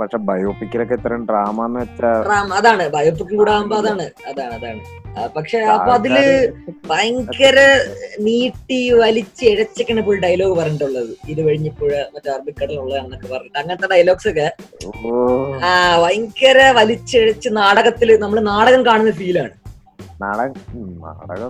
[0.00, 2.88] പക്ഷെ ബയോപിക്കിലൊക്കെ ഇത്രയും ഡ്രാമ എന്ന് വെച്ചാൽ അതാണ്.
[2.88, 4.06] ബയോപിക്കും കൂടെ ആകുമ്പോ അതാണ്.
[4.28, 4.54] അതാണ്.
[4.54, 4.80] അതാണ്
[5.36, 6.14] പക്ഷെ അപ്പൊ അതിൽ
[6.90, 7.58] ഭയങ്കര
[8.20, 11.14] നീട്ടി വലിച്ച് ഇഴച്ചൊക്കെയാണ് ഇപ്പോൾ ഡയലോഗ് പറഞ്ഞിട്ടുള്ളത്.
[11.28, 13.58] ഇത് കഴിഞ്ഞിപ്പുഴ മറ്റേ അറബിക്കടലുള്ളതാണെന്നൊക്കെ പറഞ്ഞിട്ട്.
[13.58, 14.46] അങ്ങനത്തെ ഡയലോഗ്സ് ഒക്കെ
[15.66, 19.59] ആ ഭയങ്കര വലിച്ചിഴച്ച് നാടകത്തിൽ നമ്മൾ നാടകം കാണുന്ന ഫീലാണ്
[20.22, 20.54] നാടകം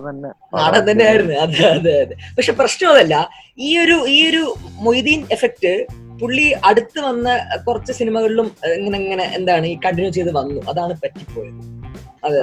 [0.07, 0.29] തന്നെ.
[0.55, 1.35] നാടകം തന്നെയായിരുന്നു.
[1.43, 2.15] അതെ അതെ അതെ.
[2.37, 3.15] പക്ഷെ പ്രശ്നം അതല്ല.
[3.59, 4.43] ഈ ഒരു ഈ ഒരു
[4.85, 5.73] മൊയ്തീൻ എഫക്ട്
[6.21, 7.27] പുള്ളി അടുത്ത് വന്ന
[7.67, 10.59] കുറച്ച് സിനിമകളിലും ഇങ്ങനെ ഇങ്ങനെ എന്താണ് ഈ കണ്ടിന്യൂ ചെയ്ത് വന്നു.
[10.71, 12.41] അതാണ് പറ്റിപ്പോയത്.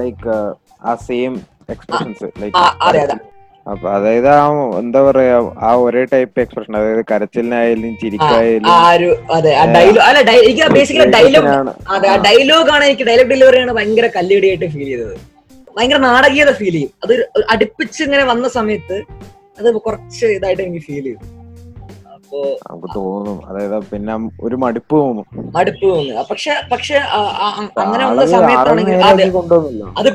[0.00, 0.34] ലൈക്ക്
[0.82, 1.34] ആ സെയിം
[1.68, 2.56] എക്സ്പ്രഷൻസ് ലൈക്ക്
[2.88, 3.16] അതെ, അതെ.
[3.66, 4.40] അപ്പൊ അതായത് ആ
[4.80, 8.68] എന്താ പറയാ ആ ഒരേ ടൈപ്പ് എക്സ്പ്രഷൻ അതായത് കരച്ചിലിനായാലും ചിരിക്കായാലും
[9.36, 9.52] അതെ
[12.26, 15.14] ഡയലോഗ് ആണ് എനിക്ക് ഡയലോഗ് ഡെലിവറി അതെ ആണ് ഭയങ്കര കല്ലിടിയായിട്ട് ഫീൽ ചെയ്തത്.
[15.74, 16.90] ഭയങ്കര നാടകീയത ഫീൽ ചെയ്യും.
[17.04, 18.96] അത് ഒരു- ഒരു അടുപ്പിച്ച് ഇങ്ങനെ വന്ന സമയത്ത്
[19.58, 21.22] അത് കുറച്ച് ഇതായിട്ട് എനിക്ക് ഫീൽ ചെയ്തു
[22.68, 23.36] അപ്പോ തോന്നും.
[23.48, 25.26] അതായത് പിന്നെ ഒരു മടുപ്പ് തോന്നും.
[25.56, 26.96] മടുപ്പ് തോന്നുന്നു പക്ഷെ പക്ഷെ
[27.82, 29.26] അങ്ങനെ വന്ന സമയത്താണെങ്കിൽ അതെ.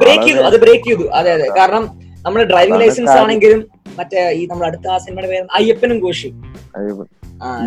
[0.02, 1.06] ബ്രേക്ക് ചെയ്തു അത് ബ്രേക്ക് ചെയ്തു.
[1.13, 1.48] അതെ അതെ.
[1.58, 1.84] കാരണം
[2.26, 3.62] നമ്മുടെ ഡ്രൈവിംഗ് ലൈസൻസ് ആണെങ്കിലും
[3.98, 5.98] മറ്റേ ഈ നമ്മൾ അടുത്ത ആ സിനിമയുടെ പേര് അയ്യപ്പനും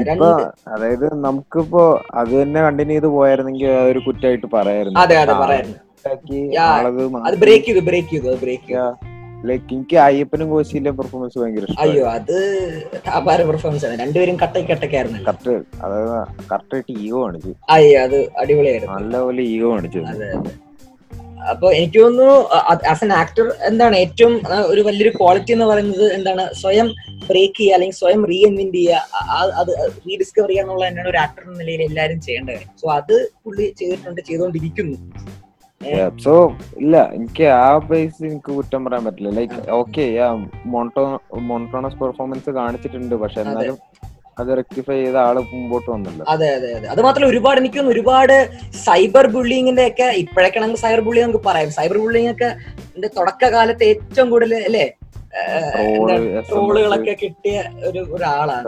[0.02, 0.24] രണ്ട്
[0.68, 1.83] അതായത് നമുക്കിപ്പോ
[2.14, 4.98] അത് തന്നെ കണ്ടിന്യൂ ചെയ്ത് പോയായിരുന്നെങ്കിൽ അതൊരു കുറ്റായിട്ട് പറയായിരുന്നു.
[5.00, 5.78] അതെ അതെ പറയായിരുന്നു.
[7.28, 8.90] അത് ബ്രേക്ക് ചെയ്തു ബ്രേക്ക് ചെയ്തു അത് ബ്രേക്ക് ചെയ്തു.
[9.48, 12.36] ലൈക്ക് എനിക്ക് അയ്യപ്പനും കോശിയിലെ പെർഫോമൻസ് ഭയങ്കര അയ്യോ അത്
[13.18, 13.94] അപാര പെർഫോമൻസ് ആണ്.
[14.02, 16.10] രണ്ടുപേരും കട്ടയ്ക്ക് കട്ടക്കായിരുന്നു കറക്റ്റ് അതായത്
[16.52, 17.52] കറക്റ്റായിട്ട് ഈഗോ കാണിച്ചു.
[17.76, 18.98] അയ്യോ അത് അടിപൊളിയായിരുന്നു.
[18.98, 20.02] നല്ലപോലെ ഈഗോ കാണിച്ചു.
[20.12, 20.52] അതെ അതെ.
[21.52, 22.34] അപ്പൊ എനിക്ക് തോന്നുന്നു
[22.90, 24.34] ആസ് എൻ ആക്ടർ എന്താണ് ഏറ്റവും
[24.72, 26.44] ഒരു വലിയൊരു ക്വാളിറ്റി എന്ന് പറയുന്നത് എന്താണ്?
[26.60, 26.88] സ്വയം
[27.30, 29.22] ബ്രേക്ക് ചെയ്യുക അല്ലെങ്കിൽ സ്വയം റീഇൻവെന്റ് ചെയ്യുക.
[29.60, 29.72] അത്
[30.06, 32.54] റീഡിസ്കവർ ചെയ്യുക എന്നുള്ള തന്നെയാണ് ഒരു ആക്ടർ എന്ന നിലയിൽ എല്ലാവരും ചെയ്യേണ്ടത്.
[32.54, 34.98] കാര്യം സോ അത് പുള്ളി ചെയ്തിട്ടുണ്ട് ചെയ്തുകൊണ്ടിരിക്കുന്നു.
[36.25, 36.33] സോ
[36.83, 39.31] ഇല്ല എനിക്ക് ആ ബേസ് എനിക്ക് കുറ്റം പറയാൻ പറ്റില്ല.
[39.38, 40.05] ലൈക്ക് ഓക്കെ
[40.75, 41.05] മോണ്ടോ
[41.51, 43.79] മോണ്ടോണസ് പെർഫോമൻസ് കാണിച്ചിട്ടുണ്ട് പക്ഷെ എന്നാലും
[44.40, 46.23] അത് റെക്ടിഫൈ ചെയ്ത ആൾ മുമ്പോട്ട് വന്നില്ല.
[46.33, 46.87] അതെ അതെ അതെ.
[46.92, 48.37] അത് മാത്രമല്ല ഒരുപാട് എനിക്ക് ഒരുപാട്
[48.87, 51.71] സൈബർ ബുള്ളിങ്ങിന്റെ ഒക്കെ ഇപ്പോഴൊക്കെ നമുക്ക് സൈബർ ബുള്ളിങ് നമുക്ക് പറയാം.
[51.79, 52.49] സൈബർ ബുള്ളിങ് ഒക്കെ
[53.18, 54.87] തുടക്കകാലത്ത് ഏറ്റവും കൂടുതൽ അല്ലേ?
[55.75, 56.09] ട്രോൾ
[56.49, 57.57] ട്രോളുകളൊക്കെ കിട്ടിയ
[57.88, 58.64] ഒരു ഒരാളാണ്.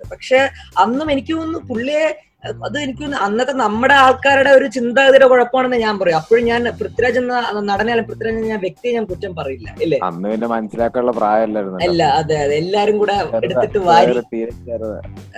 [0.00, 0.38] പക്ഷെ
[0.84, 2.06] അന്നും എനിക്ക് തോന്നുന്നു പുള്ളിയെ
[2.66, 6.16] അത് എനിക്ക് അന്നത്തെ നമ്മുടെ ആൾക്കാരുടെ ഒരു ചിന്താഗതിയുടെ കുഴപ്പമാണെന്ന് ഞാൻ പറയും.
[6.20, 7.34] അപ്പോഴും ഞാൻ പൃഥ്വിരാജ് എന്ന
[7.70, 9.68] നടനെ അല്ല പൃഥ്വിരാജ് എന്ന ഞാൻ വ്യക്തിയെ ഞാൻ കുറ്റം പറയില്ല.
[9.84, 9.98] ഇല്ലേ?
[10.08, 12.56] അന്ന് പിന്നെ മനസ്സിലാക്കാനുള്ള പ്രായമല്ലായിരുന്നു അല്ല അതെ അതെ.
[12.62, 14.16] എല്ലാരും കൂടെ എടുത്തിട്ട് വാരി.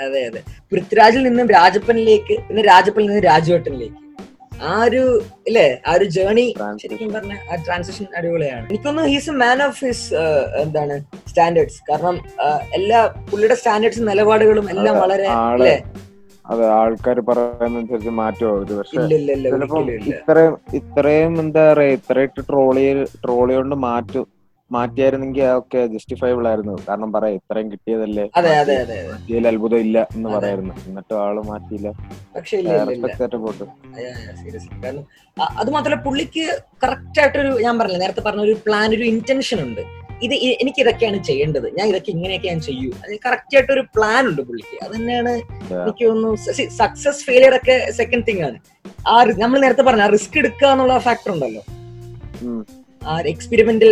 [0.04, 0.40] അതെ അതെ.
[0.72, 3.98] പൃഥ്വിരാജിൽ നിന്നും രാജപ്പനിലേക്ക് പിന്നെ രാജപ്പനിൽ നിന്ന് രാജുവേട്ടനിലേക്ക്.
[4.64, 5.02] ആ ഒരു
[5.48, 5.66] ഇല്ലേ?
[5.86, 6.44] ആ ഒരു ജേണി
[6.82, 8.64] ശരിക്കും പറഞ്ഞ ആ ട്രാൻസിഷൻ അടിപൊളിയാണ്.
[8.70, 10.08] എനിക്കൊന്ന് he's a man of his
[10.62, 10.96] എന്താണ്
[11.30, 12.16] സ്റ്റാൻഡേർഡ്സ് കാരണം
[12.78, 15.76] എല്ലാ പുള്ളിയുടെ സ്റ്റാൻഡേർഡ്സും നിലപാടുകളും എല്ലാം വളരെ അല്ലേ
[16.44, 19.02] അതെ ആൾക്കാർ പറയുന്നതനുസരിച്ച് മാറ്റോ പക്ഷെ പക്ഷേ
[19.46, 22.84] ചിലപ്പം ഇത്രയും ഇത്രയും എന്താ പറയാ ഇത്രയിട്ട് ട്രോളി
[23.24, 24.22] ട്രോളി കൊണ്ട് മാറ്റു
[24.70, 26.74] മാറ്റിയായിരുന്നെങ്കിൽ അതൊക്കെ ജസ്റ്റിഫൈബിൾ ആയിരുന്നു.
[26.86, 28.24] കാരണം പറയാം ഇത്രയും കിട്ടിയതല്ലേ?
[29.08, 30.74] മാറ്റിയതിൽ അത്ഭുതം ഇല്ല എന്ന് പറയുന്നു പറയായിരുന്നു.
[30.88, 31.88] എന്നിട്ടും ആൾ മാറ്റിയില്ല.
[35.56, 36.44] അത് മാത്രമല്ല പുള്ളിക്ക്
[36.84, 39.82] കറക്റ്റ് ആയിട്ടൊരു ഞാൻ പറഞ്ഞില്ല നേരത്തെ പറഞ്ഞ ഒരു പ്ലാൻ ഒരു ഇന്റൻഷൻ ഉണ്ട്.
[40.22, 41.66] ഇത് എനിക്ക് ഇതൊക്കെയാണ് ചെയ്യേണ്ടത്.
[41.78, 42.90] ഞാൻ ഇതൊക്കെ ഇങ്ങനെയൊക്കെ ഞാൻ ചെയ്യൂ.
[43.02, 44.84] അതിന് കറക്റ്റ് ആയിട്ട് ഒരു പ്ലാൻ ഉണ്ട് പുള്ളിക്ക്.
[44.84, 45.32] അത് തന്നെയാണ്
[45.82, 46.34] എനിക്ക് തോന്നുന്നു.
[46.82, 48.58] സക്സസ് ഫെയിലിയർ ഒക്കെ സെക്കൻഡ് തിങ് ആണ്.
[49.08, 51.62] ആ നമ്മൾ നേരത്തെ പറഞ്ഞ റിസ്ക് എടുക്കുക എന്നുള്ള ഫാക്ടർ ഉണ്ടല്ലോ.
[53.06, 53.90] ആ എക്സ്പെരിമെന്റൽ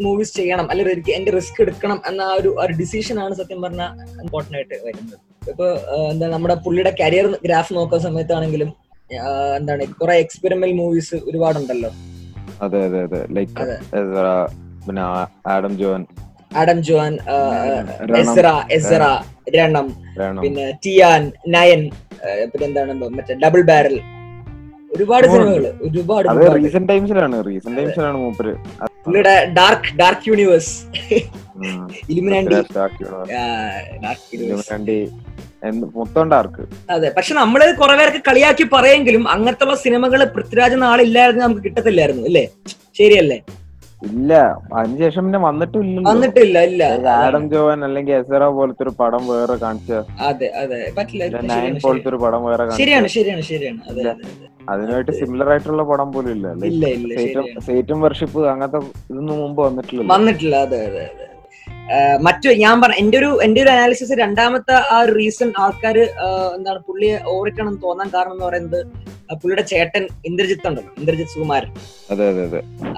[0.00, 0.70] മൂവീസ് ചെയ്യണം.
[0.70, 3.92] അല്ലെങ്കിൽ എനിക്ക് എന്റെ റിസ്ക് എടുക്കണം എന്ന ആ ഒരു ഒരു ഡിസിഷൻ ആണ് സത്യം പറഞ്ഞാൽ
[4.24, 5.16] ഇമ്പോർട്ടന്റ് ആയിട്ട് വരുന്നത്.
[5.50, 5.66] ഇപ്പൊ
[6.12, 8.72] എന്താ നമ്മുടെ പുള്ളിയുടെ കരിയർ ഗ്രാഫ് നോക്കുന്ന സമയത്താണെങ്കിലും
[9.56, 11.90] എന്താണ് കുറെ എക്സ്പെരിമെന്റൽ മൂവീസ് ഒരുപാടുണ്ടല്ലോ.
[12.62, 13.26] അതെ അതെ അതെ.
[13.38, 14.65] ലൈക്ക്.
[14.86, 15.02] പിന്നെ
[15.54, 16.02] ആഡം ജോൻ
[16.60, 17.12] ആഡം ജോൻ.
[18.20, 18.46] എസ്ര
[18.76, 19.02] എസ്ര
[19.56, 19.86] രണം.
[20.42, 21.22] പിന്നെ ടിയാൻ
[21.54, 21.80] നയൻ
[22.52, 23.96] പിന്നെ എന്താണ് മറ്റേ ഡബിൾ ബാരൽ
[24.92, 26.26] ഒരുപാട് സിനിമകൾ ഒരുപാട്.
[26.56, 28.52] റീസെന്റ് ടൈംസിലാണ് റീസെന്റ് ടൈംസിലാണ് മൂപ്പര്.
[29.04, 30.72] പുള്ളിയുടെ ഡാർക്ക് ഡാർക്ക് യൂണിവേഴ്സ്
[32.12, 32.56] ഇലുമിനാണ്ടി
[35.98, 36.62] മൊത്തം ഡാർക്ക്
[36.94, 42.44] അതെ പക്ഷെ നമ്മൾ കുറെ പേർക്ക് കളിയാക്കി പറയെങ്കിലും അങ്ങനത്തെ സിനിമകൾ പൃഥ്വിരാജ് നാളില്ലായിരുന്നു നമുക്ക് കിട്ടത്തില്ലായിരുന്നു അല്ലേ?
[42.98, 43.38] ശരിയല്ലേ?
[44.02, 44.32] ഇല്ല.
[44.78, 46.82] അതിനുശേഷം പിന്നെ വന്നിട്ടില്ല വന്നിട്ടില്ല ഇല്ല.
[47.18, 49.90] ആഡം ജോവൻ അല്ലെങ്കിൽ എസറ പോലത്തെ ഒരു പടം വേറെ കാണിച്ച.
[50.28, 50.80] അതെ അതെ.
[50.98, 53.80] പറ്റില്ല നയൻ പോലത്തെ ഒരു പടം വേറെ ശരിയാണ് ശരിയാണ് ശരിയാണ്.
[53.90, 54.46] അതെ അതെ, അതെ.
[54.72, 56.46] അതിനായിട്ട് സിമിലർ ആയിട്ടുള്ള പടം പോലും ഇല്ല.
[57.68, 58.80] സേറ്റും വർഷിപ്പ് അങ്ങനത്തെ
[59.10, 61.25] ഇതൊന്നും മുമ്പ് വന്നിട്ടില്ല വന്നിട്ടില്ല അതെ അതെ അതെ.
[62.26, 65.96] മറ്റു ഞാൻ പറഞ്ഞ എന്റെ ഒരു എന്റെ ഒരു അനാലിസിസ് രണ്ടാമത്തെ ആ ഒരു റീസൺ ആൾക്കാർ
[66.56, 68.80] എന്താണ് പുള്ളിയെ ഓവറിട്ടാണെന്ന് തോന്നാൻ കാരണം എന്ന് പറയുന്നത്
[69.42, 71.70] പുള്ളിയുടെ ചേട്ടൻ ഇന്ദ്രജിത്ത് ഉണ്ടല്ലോ ഇന്ദ്രജിത്ത് സുകുമാരൻ.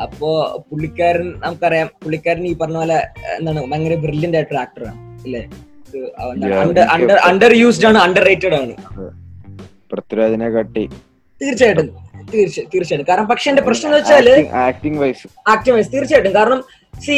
[0.04, 0.30] അപ്പോ
[0.70, 2.98] പുള്ളിക്കാരൻ നമുക്കറിയാം പുള്ളിക്കാരൻ ഈ പറഞ്ഞ പോലെ
[3.38, 5.42] എന്താണ് ഭയങ്കര ബ്രില്യന്റ് ആയിട്ടൊരു ആക്ടറാണ് അല്ലേ
[7.30, 8.74] അണ്ടർ യൂസ്ഡ് ആണ് അണ്ടർ റേറ്റഡ് ആണ്
[9.92, 10.84] പൃഥ്വിരാജിനെ കട്ടി.
[11.40, 11.88] തീർച്ചയായിട്ടും
[12.32, 13.08] തീർച്ച തീർച്ചയായിട്ടും.
[13.10, 14.28] കാരണം പക്ഷെ എന്റെ പ്രശ്നം എന്ന് വെച്ചാൽ
[14.68, 15.28] ആക്ടിംഗ് വൈസ്
[15.76, 16.34] വൈസ് തീർച്ചയായിട്ടും.
[16.40, 16.60] കാരണം
[17.04, 17.16] സി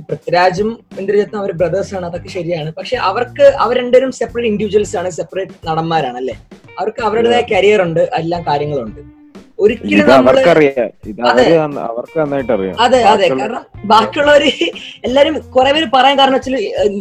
[0.00, 2.72] പൃഥ്വിരാജും ഇന്ദ്രജിത്തും അവർ ബ്രദേഴ്സ് ആണ് അതൊക്കെ ശരിയാണ്.
[2.72, 6.36] പക്ഷെ അവർക്ക് അവർ രണ്ടുപേരും സെപ്പറേറ്റ് ഇൻഡിവിജ്വൽസ് ആണ് സെപ്പറേറ്റ് നടന്മാരാണ് അല്ലെ
[6.78, 9.00] അവർക്ക് അവരുടേതായ കരിയർ ഉണ്ട് എല്ലാ കാര്യങ്ങളും ഉണ്ട്
[9.58, 10.06] ഒരിക്കലും
[11.30, 11.42] അതെ.
[12.84, 14.50] അതെ കാരണം ബാക്കിയുള്ളവര്
[15.04, 16.56] എല്ലാരും കുറെ പേര് പറയാൻ കാരണം വെച്ചാൽ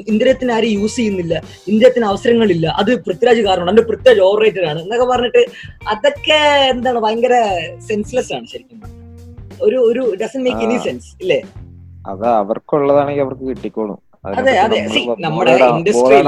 [0.08, 1.36] ഇന്ത്യത്തിന് ആരും യൂസ് ചെയ്യുന്നില്ല.
[1.68, 2.68] ഇന്ത്യത്തിന് അവസരങ്ങളില്ല.
[2.82, 5.44] അത് പൃഥ്വിരാജ് കാരണം അതിന്റെ പൃഥ്വിരാജ് ഓവർ റേറ്റഡ് ആണ് എന്നൊക്കെ പറഞ്ഞിട്ട്
[5.94, 7.36] അതൊക്കെ എന്താണ് ഭയങ്കര
[7.90, 8.82] സെൻസ്ലെസ് ആണ് ശരിക്കും
[9.62, 11.40] ഒരു ഒരു ഡസൻ മേക്ക് എനി സെൻസ് ഇല്ലേ?
[12.12, 14.00] അത് അവർക്കുള്ളതാണെങ്കിൽ അവർക്ക് കിട്ടിക്കോളും.
[14.40, 14.80] അതെ, അതെ.
[14.94, 16.28] സി നമ്മുടെ ഇൻഡസ്ട്രിയിൽ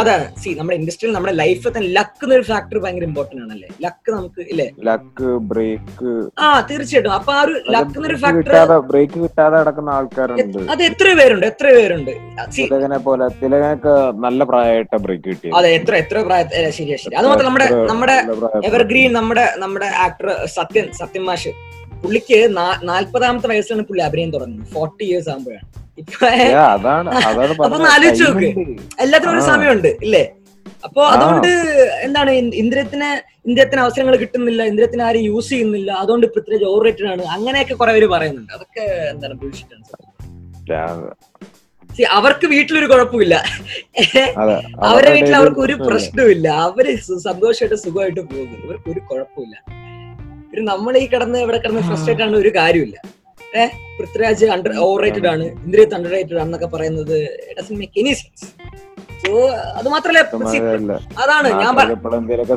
[0.00, 3.68] അതാണ് സി നമ്മുടെ ഇൻഡസ്ട്രിയിൽ നമ്മുടെ ലൈഫിൽ തന്നെ ലക്ക് എന്നൊരു ഫാക്ടർ ഭയങ്കര ഇമ്പോർട്ടന്റ് ആണല്ലേ?
[3.84, 4.66] ലക്ക് നമുക്ക് ഇല്ലേ?
[4.88, 6.12] ലക്ക് ബ്രേക്ക്
[6.44, 7.14] ആ തീർച്ചയായിട്ടും.
[7.18, 10.60] അപ്പൊ ആ ഒരു ലക്ക് എന്നൊരു ഫാക്ടർ ബ്രേക്ക് കിട്ടാതെ നടക്കുന്ന ആൾക്കാരുണ്ട്.
[10.74, 11.46] അത് എത്ര പേരുണ്ട്?
[11.52, 12.12] എത്ര പേരുണ്ട്?
[12.58, 13.94] തിലകനെ പോലെ തിലകനൊക്കെ
[14.26, 17.14] നല്ല പ്രായമായിട്ട് ബ്രേക്ക് കിട്ടി അതെ എത്ര എത്ര പ്രായ ശരി ശരിയാ ശരി.
[17.20, 18.16] അത് മാത്രം നമ്മുടെ നമ്മുടെ
[18.70, 21.52] എവർഗ്രീൻ നമ്മുടെ നമ്മുടെ ആക്ടർ സത്യൻ സത്യൻ മാഷ്.
[22.02, 22.38] പുള്ളിക്ക്
[22.90, 24.68] നാല്പതാമത്തെ വയസ്സിലാണ് പുള്ളി അഭിനയം തുടങ്ങുന്നത്.
[24.74, 25.66] ഫോർട്ടി ഇയേഴ്സ് ആകുമ്പോഴാണ്.
[27.64, 28.48] അപ്പൊ ആലോചിച്ച് നോക്ക്.
[29.00, 30.22] എല്ലാത്തിനും ഒരു സമയമുണ്ട് ഇല്ലേ?
[30.84, 31.48] അപ്പൊ അതുകൊണ്ട്
[32.02, 32.30] എന്താണ്
[32.62, 33.08] ഇന്ദ്രിയത്തിന്
[33.46, 37.22] ഇന്ദ്രിയത്തിന് അവസരങ്ങൾ കിട്ടുന്നില്ല ഇന്ദ്രത്തിന് ആരും യൂസ് ചെയ്യുന്നില്ല അതുകൊണ്ട് പൃഥ്വിരാജ് ഓവർ റേറ്റഡ് ആണ്.
[37.36, 38.52] അങ്ങനെയൊക്കെ കുറെ പേര് പറയുന്നുണ്ട്.
[38.52, 39.34] അതൊക്കെ എന്താണ്.
[41.90, 43.34] See, അവർക്ക് വീട്ടിലൊരു കുഴപ്പമില്ല.
[44.88, 46.86] അവരുടെ വീട്ടിൽ അവർക്ക് ഒരു പ്രശ്നവും ഇല്ല അവർ
[47.24, 48.56] സന്തോഷമായിട്ട് സുഖമായിട്ട് പോകുന്നു.
[48.64, 49.56] ഇവർക്ക് ഒരു കുഴപ്പമില്ല.
[50.52, 52.96] ഒരു നമ്മൾ ഈ കിടന്ന് ഇവിടെ കിടന്ന് ഫ്രസ്ട്രേറ്റ് ആണ് ഒരു കാര്യമില്ല
[53.54, 57.16] ഏഹ് പൃഥ്വിരാജ് അണ്ടർ ഓവർ റേറ്റഡ് ആണ് ഇന്ദ്രിയത്ത് അണ്ടർ റേറ്റഡ് ആണെന്നൊക്കെ പറയുന്നത്
[57.78, 58.46] മേക്ക് എനി സെൻസ്
[59.22, 59.32] സോ
[59.78, 60.20] അത് മാത്രല്ല
[61.22, 62.54] അതാണ് ഞാൻ പറ- എപ്പോഴും എന്തെങ്കിലുമൊക്കെ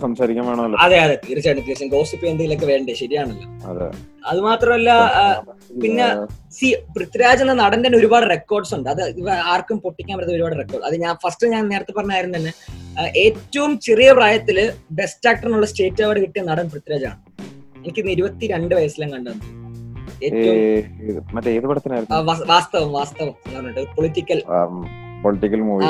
[0.84, 3.48] അതെ അതെ തീർച്ചയായിട്ടും തീർച്ചയായും ഗോസിപ്പ് എന്തെങ്കിലുമൊക്കെ വേണ്ടേ ശരിയാണല്ലോ.
[3.72, 3.88] അതെ.
[4.46, 4.92] മാത്രമല്ല
[5.82, 6.06] പിന്നെ
[6.54, 8.90] സി പൃഥ്വിരാജ് എന്ന നടന്റെ ഒരുപാട് റെക്കോർഡ്സ് ഉണ്ട്.
[8.94, 9.02] അത്
[9.54, 12.54] ആർക്കും പൊട്ടിക്കാൻ പറ്റുന്ന ഒരുപാട് റെക്കോർഡ് അത് ഞാൻ ഫസ്റ്റ് ഞാൻ നേരത്തെ പറഞ്ഞായിരുന്നു തന്നെ
[13.26, 14.60] ഏറ്റവും ചെറിയ പ്രായത്തിൽ
[14.94, 17.20] ബെസ്റ്റ് ആക്ടറിനുള്ള സ്റ്റേറ്റ് അവാർഡ് കിട്ടിയ നടൻ പൃഥ്വിരാജാണ്.
[17.90, 19.32] എനിക്ക് ഇരുപത്തിരണ്ട് വയസ്സിലും കണ്ടു
[20.28, 20.58] ഏറ്റവും
[21.36, 22.18] മറ്റേ ഏത് പടത്തിനായിരുന്നു?
[22.54, 23.34] വാസ്തവം വാസ്തവം
[23.96, 24.40] പൊളിറ്റിക്കൽ.
[25.24, 25.90] Political movie.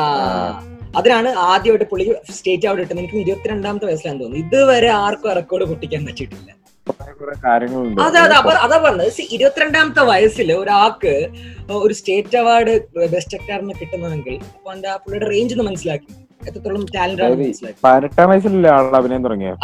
[0.99, 2.06] അതിനാണ് ആദ്യമായിട്ട് പുള്ളി
[2.38, 2.99] സ്റ്റേറ്റ് അവിടെ ഇട്ടത്.
[3.03, 4.43] എനിക്ക് ഇരുപത്തിരണ്ടാമത്തെ വയസ്സിലാണ് തോന്നുന്നു.
[4.45, 6.49] ഇതുവരെ ആർക്കും റെക്കോർഡ് പൊട്ടിക്കാൻ പറ്റിയിട്ടില്ല.
[8.06, 9.21] അതെ അതെ അപ്പൊ അതാ പറഞ്ഞത്.
[9.36, 11.13] ഇരുപത്തിരണ്ടാമത്തെ വയസ്സിൽ ഒരാൾക്ക്
[11.86, 12.73] ഒരു സ്റ്റേറ്റ് അവാർഡ്
[13.13, 16.10] ബെസ്റ്റ് ആക്ടറിന് കിട്ടുന്നതെങ്കിൽ അപ്പൊ എന്താ ആ പുള്ളിയുടെ റേഞ്ച് ഒന്ന് മനസ്സിലാക്കി.
[16.47, 16.84] എത്രത്തോളം
[18.99, 19.58] അഭിനയം തുടങ്ങിയത്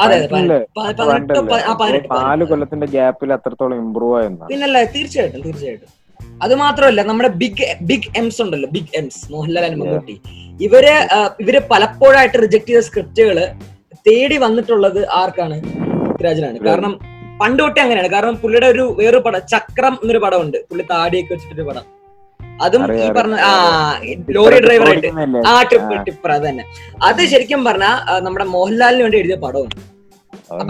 [2.23, 5.89] നാല് കൊല്ലത്തിന്റെ ഗ്യാപ്പിൽ അത്രത്തോളം ഇമ്പ്രൂവ് ആയിരുന്നു പിന്നല്ല തീർച്ചയായിട്ടും തീർച്ചയായിട്ടും.
[6.43, 10.15] അത് മാത്രമല്ല നമ്മുടെ ബിഗ് ബിഗ് എംസ് ഉണ്ടല്ലോ big M's Mohanlal and Mammootty
[10.67, 10.85] ഇവർ
[11.43, 13.37] ഇവർ പലപ്പോഴായിട്ട് റിജക്ട് ചെയ്ത സ്ക്രിപ്റ്റുകൾ
[14.07, 15.57] തേടി വന്നിട്ടുള്ളത് ആർക്കാണ്?
[16.07, 16.93] പൃഥ്വിരാജിനാണ് കാരണം
[17.41, 18.09] പണ്ട് തൊട്ടേ അങ്ങനെയാണ്.
[18.13, 20.57] കാരണം പുള്ളിയുടെ ഒരു വേറൊരു പടം ചക്രം എന്നൊരു പടമുണ്ട്.
[20.69, 21.85] പുള്ളി താടിയൊക്കെ വെച്ചിട്ടൊരു പടം.
[22.65, 23.51] അതും ഈ പറഞ്ഞ ആ
[24.37, 25.09] ലോറി ഡ്രൈവർ ആയിട്ട്.
[25.51, 26.63] ആ ട്രിപ്പ് ട്രിപ്പർ ടിപ്പർ അത് തന്നെ
[27.09, 27.95] അത് ശരിക്കും പറഞ്ഞാൽ
[28.25, 29.75] നമ്മുടെ മോഹൻലാലിന് വേണ്ടി എഴുതിയ പടമാണ്.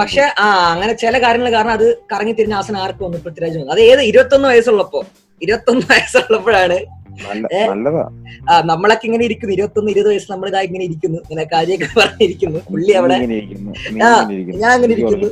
[0.02, 3.72] പക്ഷെ ആ അങ്ങനെ ചില കാര്യങ്ങൾ കാരണം അത് കറങ്ങി തിരിഞ്ഞ ആസനം ആർക്കും ഒന്ന് പൃഥ്വിരാജ് വന്നു.
[3.76, 5.02] അത് ഏത് ഇരുപത്തൊന്ന് വയസ്സുള്ളപ്പോ.
[5.42, 6.78] ഇരുപത്തൊന്ന് വയസ്സുള്ളപ്പോഴാണ്
[8.50, 9.54] ആ, നമ്മളൊക്കെ ഇങ്ങനെ ഇരിക്കുന്നു.
[9.54, 11.18] ഇരുപത്തൊന്ന് ഇരുപത് വയസ്സ് നമ്മൾ ഇതാ ഇങ്ങനെ ഇരിക്കുന്നു.
[11.18, 12.60] ഇങ്ങനെ കാര്യമൊക്കെ പറഞ്ഞിരിക്കുന്നു.
[12.60, 13.14] പുള്ളി അവിടെ
[14.04, 14.30] ആ.
[14.52, 15.30] ഞാൻ അങ്ങനെ ഇരിക്കുന്നു.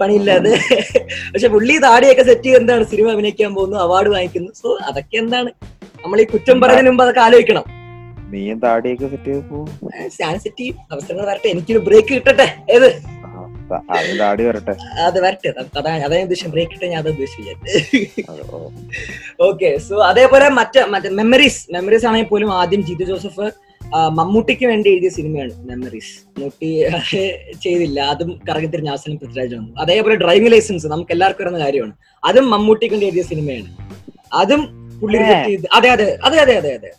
[0.00, 0.50] പണിയില്ലാതെ
[1.34, 2.84] പക്ഷെ പുള്ളി താടിയൊക്കെ സെറ്റ് ചെയ്ത് എന്താണ്?
[2.84, 4.52] സിനിമ അഭിനയിക്കാൻ പോകുന്നു അവാർഡ് വാങ്ങിക്കുന്നു.
[4.52, 5.50] സോ അതൊക്കെ എന്താണ്?
[6.04, 7.64] നമ്മൾ ഈ കുറ്റം പറയുന്നതിന് മുമ്പ് അതൊക്കെ ആലോചിക്കണം.
[8.30, 9.90] നീയും താടിയൊക്കെ സെറ്റ് ചെയ്ത് പോകും
[10.20, 10.76] ഞാൻ സെറ്റ് ചെയ്യും.
[10.92, 11.48] അവസരങ്ങൾ വരട്ടെ.
[11.48, 12.56] എനിക്കൊരു ബ്രേക്ക് കിട്ടട്ടെ.
[12.70, 12.88] ഏത്?
[14.42, 14.70] വരട്ടെ.
[15.02, 17.10] അത് വരട്ടെ അതാണ് അതാ ഉദ്ദേശം ബ്രേക്ക് ഞാൻ അത്
[19.42, 23.50] ഓക്കെ സോ അതേപോലെ മറ്റ് മറ്റേ മെമ്മറീസ് മെമ്മറീസ് ആണെങ്കിൽ പോലും ആദ്യം ജീത്തു ജോസഫ്
[24.08, 26.84] മമ്മൂട്ടിക്ക് വേണ്ടി എഴുതിയ സിനിമയാണ് മെമ്മറീസ് മമ്മൂട്ടി
[27.62, 29.74] ചെയ്തില്ല അതും കറങ്ങിത്തിരിഞ്ഞ ആസനം പൃഥ്വിരാജ് വന്നു.
[29.78, 31.92] അതേപോലെ ഡ്രൈവിംഗ് ലൈസൻസ് നമുക്ക് എല്ലാവർക്കും അറിയുന്ന കാര്യമാണ്.
[32.24, 33.76] അതും മമ്മൂട്ടിക്ക് വേണ്ടി എഴുതിയ സിനിമയാണ്.
[34.32, 35.88] അതും പുള്ളി അതെ അതെ
[36.24, 36.90] അതെ അതെ അതെ അതെ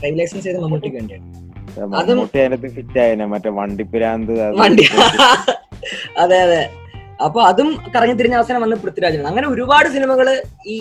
[0.00, 1.26] ഡ്രൈവിംഗ് ലൈസൻസ് ചെയ്ത് മമ്മൂട്ടിക്ക് വേണ്ടിയാണ്.
[1.96, 4.82] അതും- മമ്മൂട്ടി അതിനകത്ത് ഫിറ്റ് ആയനെ മറ്റേ വണ്ടിപ്പിരാന്ത് വണ്ടി
[6.24, 6.62] അതെ അതെ.
[7.26, 10.28] അപ്പൊ അതും കറങ്ങി തിരിഞ്ഞ അവസാനം വന്ന് പൃഥ്വിരാജാണ് അങ്ങനെ ഒരുപാട് സിനിമകൾ
[10.66, 10.76] ഈ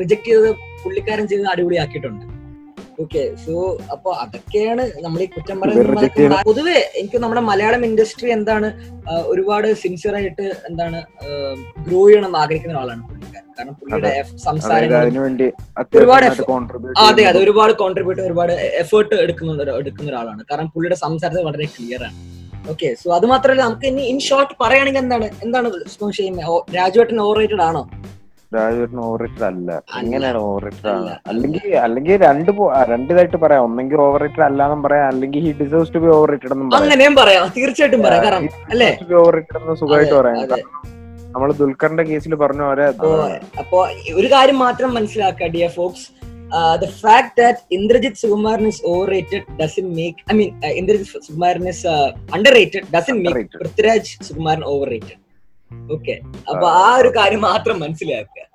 [0.00, 0.50] റിജക്ട് ചെയ്തത്
[0.84, 2.24] പുള്ളിക്കാരൻ ചെയ്ത് അടിപൊളിയാക്കിയിട്ടുണ്ട്.
[3.02, 3.52] ഓക്കെ സോ
[3.92, 8.68] അപ്പൊ അതൊക്കെയാണ് നമ്മൾ ഈ കുറ്റം പറയുന്നത് പൊതുവെ എനിക്ക് നമ്മുടെ മലയാളം ഇൻഡസ്ട്രി എന്താണ്
[9.32, 10.98] ഒരുപാട് സിൻസിയർ ആയിട്ട് എന്താണ്
[11.86, 13.48] ഗ്രോ ചെയ്യണം എന്ന് ആഗ്രഹിക്കുന്ന ആളാണ് പുള്ളിക്കാരൻ.
[13.58, 14.12] കാരണം പുള്ളിയുടെ
[14.46, 14.86] സംസാരം
[15.98, 16.26] ഒരുപാട്
[17.08, 17.38] അതെ അതെ.
[17.44, 18.52] ഒരുപാട് കോൺട്രിബ്യൂട്ട് ഒരുപാട്
[18.82, 20.42] എഫേർട്ട് എടുക്കുന്ന എടുക്കുന്ന ഒരാളാണ്.
[20.50, 22.16] കാരണം പുള്ളിയുടെ സംസാരത്തിൽ വളരെ ക്ലിയർ ആണ്.
[22.70, 25.26] ഓക്കെ സോ അത് മാത്രമല്ല നമുക്ക് ഇനി ഇൻ ഷോർട്ട് പറയുകയാണെങ്കിൽ എന്താണ്?
[25.44, 25.68] എന്താണ്
[26.76, 27.82] രാജുവേട്ടൻ ഓവർ റേറ്റഡ് ആണോ?
[28.54, 29.70] രാജുവേട്ടൻ ഓവർ റേറ്റഡ് അല്ല.
[29.94, 32.50] അങ്ങനെയാണ് ഓവർ റേറ്റഡ് ആണ് അല്ലെങ്കിൽ അല്ലെങ്കിൽ രണ്ട്
[32.92, 33.64] രണ്ടിതായിട്ട് പറയാം.
[33.64, 35.06] ഒന്നെങ്കിൽ ഓവർ റേറ്റഡ് അല്ലാന്നും പറയാം.
[35.08, 36.82] അല്ലെങ്കിൽ he deserves to be over rated എന്നും പറയാം.
[36.82, 37.46] അങ്ങനെയും പറയാം.
[37.56, 38.24] തീർച്ചയായിട്ടും പറയാം.
[38.24, 38.90] കാരണം അല്ലേ?
[39.22, 40.60] ഓവർ റേറ്റഡ് എന്ന് സുഖമായിട്ട് പറയാം.
[41.34, 43.08] നമ്മൾ ദുൽഖറിന്റെ കേസിൽ പറഞ്ഞ പോലെ അപ്പോ
[43.58, 43.78] അപ്പോ
[44.14, 46.04] ഒരു കാര്യം മാത്രം മനസ്സിലാക്കുക dear folks
[46.81, 51.85] The fact that Indrajith Sukumaran is overrated doesn't make I mean Indrajith Sukumaran is
[52.53, 53.59] underrated doesn't make Underrated.
[53.61, 55.19] Prithviraj Sukumaran overrated
[55.91, 56.15] okay
[56.51, 58.52] അപ്പൊ ആ ഒരു കാര്യം മാത്രം മനസ്സിലാക്കുക ഏഹ്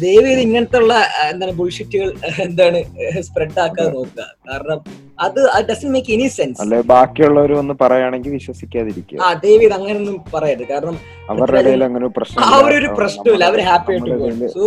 [0.00, 0.94] ദയവ് ചെയ്ത് ഇങ്ങനത്തെ ഉള്ള
[1.30, 2.08] എന്താണ് ബുൾഷിറ്റുകൾ
[2.46, 2.78] എന്താണ്
[3.26, 4.24] സ്പ്രെഡ് ആക്കാൻ നോക്കുക.
[4.48, 4.78] കാരണം
[5.26, 5.38] അത്
[5.68, 9.18] ഡസൻ മേക്ക് എനി സെൻസ് അല്ലെ ബാക്കിയുള്ളവർ ഒന്ന് പറയുകയാണെങ്കിൽ വിശ്വസിക്കാതിരിക്കുക.
[9.24, 10.66] ആ ദയവ് ചെയ്ത് അങ്ങനൊന്നും പറയരുത്.
[10.72, 10.96] കാരണം
[11.32, 14.64] അവരുടെ ഇടയിൽ അങ്ങനെ ഒരു പ്രശ്നം ആ ഒരു ഒരു പ്രശ്നമില്ല അവർ ഹാപ്പി ആയിട്ട് പോകും സോ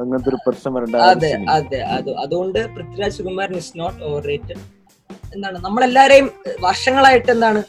[0.00, 0.78] അങ്ങനത്തെ ഒരു പ്രശ്നം
[1.10, 4.62] അതെ അതെ അത് അതുകൊണ്ട് Prithviraj Sukumaran is not over rated
[5.34, 6.28] എന്താണ് നമ്മളെല്ലാരെയും
[6.60, 7.62] വർഷങ്ങളായിട്ട് എന്താണ്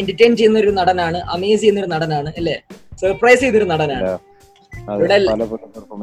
[0.00, 2.56] എന്റർടൈൻ ചെയ്യുന്ന ഒരു നടനാണ് അമേസ് ചെയ്യുന്ന ഒരു നടനാണ് അല്ലേ?
[3.00, 4.08] സർപ്രൈസ് ചെയ്തൊരു നടനാണ്.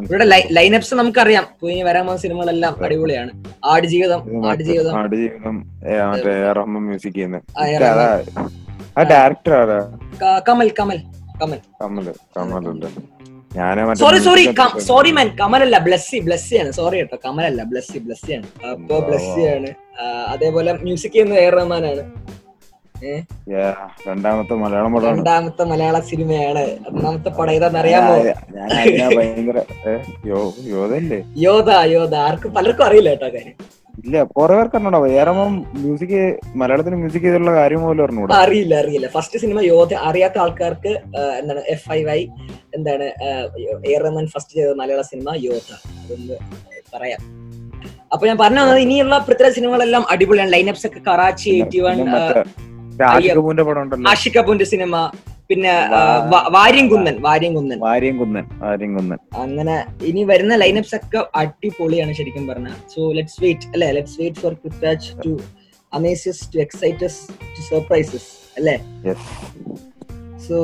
[0.06, 1.46] ഇവിടെ ലൈനപ്സ് നമുക്കറിയാം.
[1.62, 3.32] പുതിയ വരാൻ പോകുന്ന സിനിമകളെല്ലാം അടിപൊളിയാണ്.
[3.66, 4.94] ആടുജീവിതം ആടുജീവിതം.
[4.98, 5.58] ആടുജീവിതം
[6.86, 7.20] മ്യൂസിക്
[8.98, 9.80] ആ, ഡയറക്ടർ ആരാ?
[10.48, 11.00] കമൽ കമൽ
[11.42, 11.60] കമൽ.
[12.36, 12.88] കമലുണ്ട്
[13.52, 14.44] ഞാൻ സോറി സോറി
[14.88, 19.70] സോറി മാൻ കമലല്ല ബ്ലസ്സി ബ്ലസ്സി ആണ് സോറി കേട്ടോ കമലല്ല ബ്ലസ്സി ബ്ലസ്സി ആണ് അപ്പൊ ബ്ലസ്സി ആണ്
[20.28, 22.04] അതേപോലെ മ്യൂസിക് ചെയ്യുന്ന റഹ്മാനാണ്
[24.08, 26.64] രണ്ടാമത്തെ മലയാളം പടം രണ്ടാമത്തെ മലയാള സിനിമയാണ്.
[26.90, 28.16] ഒന്നാമത്തെ പടം ഏതാന്ന് അറിയാമോ?
[29.18, 29.58] ഭയങ്കര
[30.74, 32.14] യോധല്ലേ യോധ യോധ.
[32.28, 33.58] ആർക്കും പലർക്കും അറിയില്ല കേട്ടോ കാര്യം.
[34.06, 35.00] ഇല്ല കുറെ പേർക്ക് അറിഞ്ഞൂടാ.
[35.08, 35.32] വേറെ
[35.82, 36.18] മ്യൂസിക്
[36.62, 38.36] മലയാളത്തിന് മ്യൂസിക് ചെയ്തുള്ള കാര്യം പോലും അറിഞ്ഞൂടാ.
[38.46, 39.08] അറിയില്ല അറിയില്ല.
[39.08, 40.94] ഫസ്റ്റ് സിനിമ യോധ അറിയാത്ത ആൾക്കാർക്ക്
[41.40, 42.20] എന്താണ് എഫ് ഐ വൈ
[42.76, 43.30] എന്താണ് ആ,
[44.36, 45.70] ഫസ്റ്റ് ചെയ്ത മലയാള സിനിമ യോധ.
[46.04, 46.38] അതൊന്ന്
[46.96, 47.22] പറയാം.
[48.14, 50.54] അപ്പൊ ഞാൻ പറഞ്ഞു വന്നത് ഇനിയുള്ള പൃഥ്വിരാജ് സിനിമകളെല്ലാം അടിപൊളിയാണ്.
[50.54, 51.98] ലൈനപ്സ് ഒക്കെ കറാച്ചി എയ്റ്റി വൺ
[53.00, 53.64] കപൂറിന്റെ
[54.38, 54.96] കപൂറിന്റെ സിനിമ
[55.50, 55.72] പിന്നെ
[56.56, 58.46] വാര്യംകുന്നൻ വാര്യംകുന്നൻ വാര്യംകുന്നൻ വാര്യംകുന്നൻ വാര്യം കുന്നൻ.
[58.64, 59.76] വാര്യം കുന്നൻ അങ്ങനെ
[60.10, 62.70] ഇനി വരുന്ന ലൈനപ്സ് ഒക്കെ അടിപൊളിയാണ് ശരിക്കും പറഞ്ഞ.
[62.94, 63.90] സോ ലെറ്റ്സ് വെയിറ്റ് അല്ലെ?
[63.98, 65.34] Let's wait for Prithviraj to
[65.94, 67.20] amazes to excites
[67.56, 68.30] to surprises
[68.60, 68.76] അല്ലേ?
[70.48, 70.58] So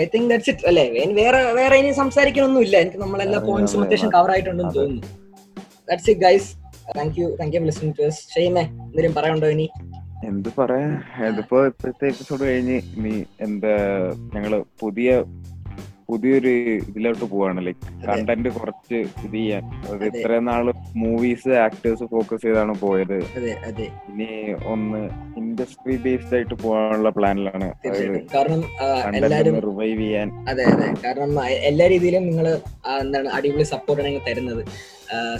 [0.00, 0.86] I think that's it അല്ലേ?
[1.20, 4.74] വേറെ വേറെ ഇനി സംസാരിക്കാനൊന്നും ഇല്ല എനിക്ക് നമ്മളെല്ലാ പോയിന്റ്സും അതെ, അത്യാവശ്യം കവർ ആയിട്ടുണ്ടെന്ന്.
[4.78, 5.02] തോന്നുന്നു.
[5.88, 6.48] That's it guys
[6.98, 9.68] thank you thank you listening to ഷെയ്മേ എന്തെങ്കിലും പറയാനുണ്ടോ ഇനി?
[10.24, 10.88] എന്ത് പറയാ?
[11.26, 13.76] ഇതിപ്പോ ഇപ്പോഴത്തെ എപ്പിസോഡ് കഴിഞ്ഞ് ഇനി എന്താ
[14.34, 15.24] ഞങ്ങൾ പുതിയ
[16.08, 16.48] പുതിയൊരു
[16.88, 17.66] ഇതിലോട്ട് പോവാണ്.
[17.66, 19.62] ലൈക്ക് കണ്ടന്റ് കുറച്ച് ഇത് ചെയ്യാൻ.
[19.64, 20.04] അത്.
[20.04, 23.18] ഇത്രയും നാൾ മൂവീസ് ആക്ടേഴ്സ് ഫോക്കസ് ചെയ്താണ് പോയത്.
[24.12, 25.08] ഇനി ഒന്ന്
[25.52, 27.66] ഇൻഡസ്ട്രി ബേസ്ഡ് ആയിട്ട് പോകാനുള്ള പ്ലാനിലാണ്
[28.34, 28.60] കാരണം
[29.18, 30.28] എല്ലാരും റിവൈവ് ചെയ്യാൻ.
[30.50, 30.88] അതെ അതെ.
[31.04, 31.38] കാരണം
[31.70, 32.46] എല്ലാ രീതിയിലും നിങ്ങൾ
[33.02, 34.62] എന്താണ് അടിപൊളി സപ്പോർട്ടാണ് ഞങ്ങൾ തരുന്നത്.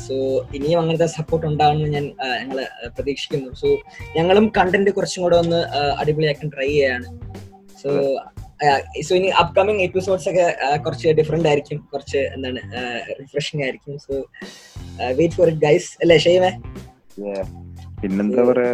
[0.07, 0.15] സോ
[0.57, 2.07] ഇനിയും അങ്ങനത്തെ സപ്പോർട്ട് ഉണ്ടാകുമെന്ന് ഞാൻ
[2.41, 2.59] ഞങ്ങൾ
[2.97, 3.51] പ്രതീക്ഷിക്കുന്നു.
[3.61, 3.69] സോ
[4.17, 5.61] ഞങ്ങളും കണ്ടന്റ് കുറച്ചും കൂടെ ഒന്ന്
[6.03, 7.07] അടിപൊളിയാക്കാൻ ട്രൈ ചെയ്യാണ്.
[7.83, 7.91] സോ
[9.07, 10.45] സോ ഇനി അപ്കമിങ് എപ്പിസോഡ്സ് ഒക്കെ
[10.85, 11.79] കുറച്ച് ഡിഫറെന്റ് ആയിരിക്കും.
[11.93, 12.61] കുറച്ച് എന്താണ്
[13.21, 13.95] റിഫ്രഷിംഗ് ആയിരിക്കും.
[14.07, 14.13] So
[15.19, 16.53] wait for it guys അല്ലേ ഷെയ്മേ.
[18.03, 18.73] പിന്നെന്താ പറയാ?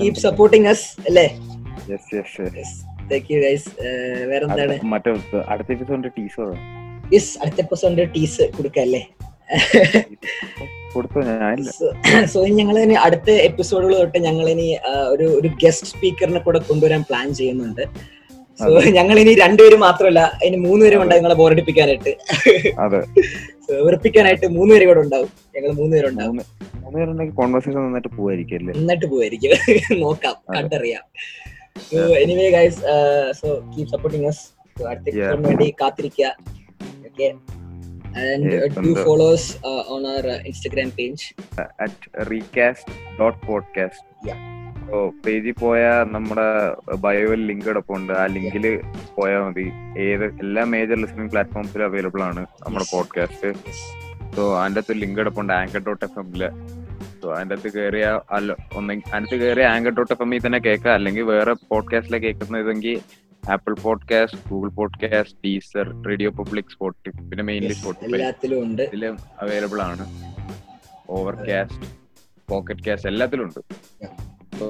[0.00, 1.26] കീപ് സപ്പോർട്ടിങ് അസ് അല്ലേ?
[1.92, 2.74] Yes yes
[3.10, 3.68] thank you guys
[4.30, 4.76] വേറെന്താണ്?
[4.92, 5.12] മറ്റേ
[5.52, 6.48] അടുത്ത എപ്പിസോഡിന്റെ ടീസർ
[7.14, 9.02] യെസ് അടുത്ത എപ്പിസോഡിന്റെ ടീസ് കൊടുക്കല്ലേ
[12.32, 14.66] സോ ഞങ്ങൾ ഇനി അടുത്ത എപ്പിസോഡുകൾ തൊട്ട് ഞങ്ങൾ ഇനി
[15.12, 17.82] ഒരു ഒരു ഗസ്റ്റ് സ്പീക്കറിനെ കൂടെ കൊണ്ടുവരാൻ പ്ലാൻ ചെയ്യുന്നുണ്ട്.
[18.58, 22.12] സോ ഞങ്ങൾ ഇനി രണ്ടുപേരും മാത്രമല്ല ഇനി മൂന്നുപേരും ഉണ്ടാവും നിങ്ങളെ ബോറടിപ്പിക്കാനായിട്ട്
[23.86, 25.28] വെറുപ്പിക്കാനായിട്ട് മൂന്നുപേരും കൂടെ ഉണ്ടാവും.
[25.54, 26.34] ഞങ്ങൾ മൂന്നുപേരും ഉണ്ടാവും.
[26.34, 26.44] മൂന്ന്
[26.82, 28.72] മൂന്ന് പേരുണ്ടെങ്കിൽ കോൺവെർസേഷൻ നന്നായിട്ട് പോവായിരിക്കും അല്ലേ?
[28.78, 29.52] നന്നായിട്ട് പോവായിരിക്കും.
[30.04, 30.36] നോക്കാം.
[30.56, 31.04] കണ്ടറിയാം.
[31.88, 32.80] So anyway guys
[33.40, 34.44] so keep supporting us
[34.76, 35.06] അടുത്ത.
[35.10, 36.30] എപ്പിസോഡിന് വേണ്ടി കാത്തിരിക്കുക.
[37.08, 37.28] ഓക്കെ
[38.24, 39.00] ആൻഡ് Yes, ഡു ഉണ്ട്.
[39.04, 39.48] Follows
[39.94, 41.24] on our Instagram page
[41.80, 42.02] at
[42.32, 44.38] recast dot podcast Yeah.
[44.92, 46.46] ഓ പേജിൽ പോയ നമ്മുടെ
[46.96, 48.12] ബയോയിൽ ലിങ്ക് കിടപ്പുണ്ട്.
[48.12, 48.80] ആ ലിങ്കിൽ
[49.14, 49.72] പോയാൽ മതി.
[49.98, 53.52] ഏത് എല്ലാ മേജർ ലിസണിംഗ് പ്ലാറ്റ്ഫോംസിലും അവൈലബിൾ ആണ് നമ്മുടെ പോഡ്കാസ്റ്റ്
[54.36, 56.48] സോ അതിന്റെ അകത്ത് ലിങ്ക് കിടപ്പുണ്ട് ആങ്കർ ഡോട്ട് എഫ് എമ്മിൽ
[57.22, 60.94] സോ അതിന്റെ അകത്ത് കയറിയ അല്ല ഒന്നെങ്കിൽ അതിനകത്ത് കയറിയ ആങ്കർ ഡോട്ട് എഫ് എമ്മിൽ തന്നെ കേൾക്കാം.
[60.94, 63.00] അല്ലെങ്കിൽ വേറെ പോഡ്കാസ്റ്റിലെ കേൾക്കുന്ന ഇതെങ്കിൽ
[63.50, 68.20] Apple podcast Google podcast teaser radio public സ്പോട്ടി പിന്നെ മെയിൻലി സ്പോട്ടിഫൈ
[68.82, 70.06] ഇതിലും അവൈലബിൾ ആണ്.
[71.10, 71.90] ഓവർ കാസ്റ്റ്
[72.48, 73.60] പോക്കറ്റ് കാസ്റ്റ് എല്ലാത്തിലും ഉണ്ട്.
[74.59, 74.67] So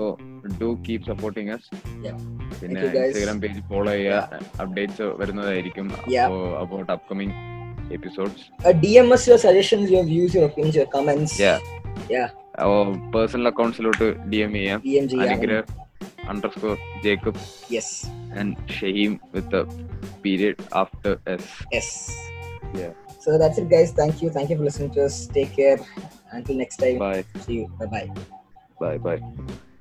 [0.61, 1.67] do keep supporting us
[2.05, 2.17] Yeah.
[2.59, 3.07] പിന്നെ Thank you, guys.
[3.07, 6.29] Instagram page follow ചെയ്യുക അപ്ഡേറ്റ്സ് വരുന്നതായിരിക്കും Yeah.
[6.63, 7.35] About upcoming
[7.97, 11.33] episodes uh, DM us your suggestions, your views, your opinions, your comments.
[11.45, 11.59] Yeah.
[12.15, 12.29] Yeah.
[13.13, 15.25] Personal അക്കൗണ്ട്സിലോട്ട് D M ചെയ്യാം DM ചെയ്യാം.
[15.25, 15.63] Anugrah
[16.31, 16.73] underscore
[17.05, 17.41] Jacob
[17.75, 17.87] Yes.
[18.39, 19.61] And Shaheem with
[20.25, 21.89] period after S Yes.
[22.79, 22.91] Yeah.
[23.23, 23.89] So that's it, guys.
[23.93, 24.29] Thank you.
[24.29, 25.17] Thank you for listening to us.
[25.29, 25.79] Take care.
[26.31, 26.99] Until next time.
[27.05, 27.15] Bye
[27.45, 27.65] See you.
[27.81, 28.07] Bye bye.
[28.83, 29.17] Bye bye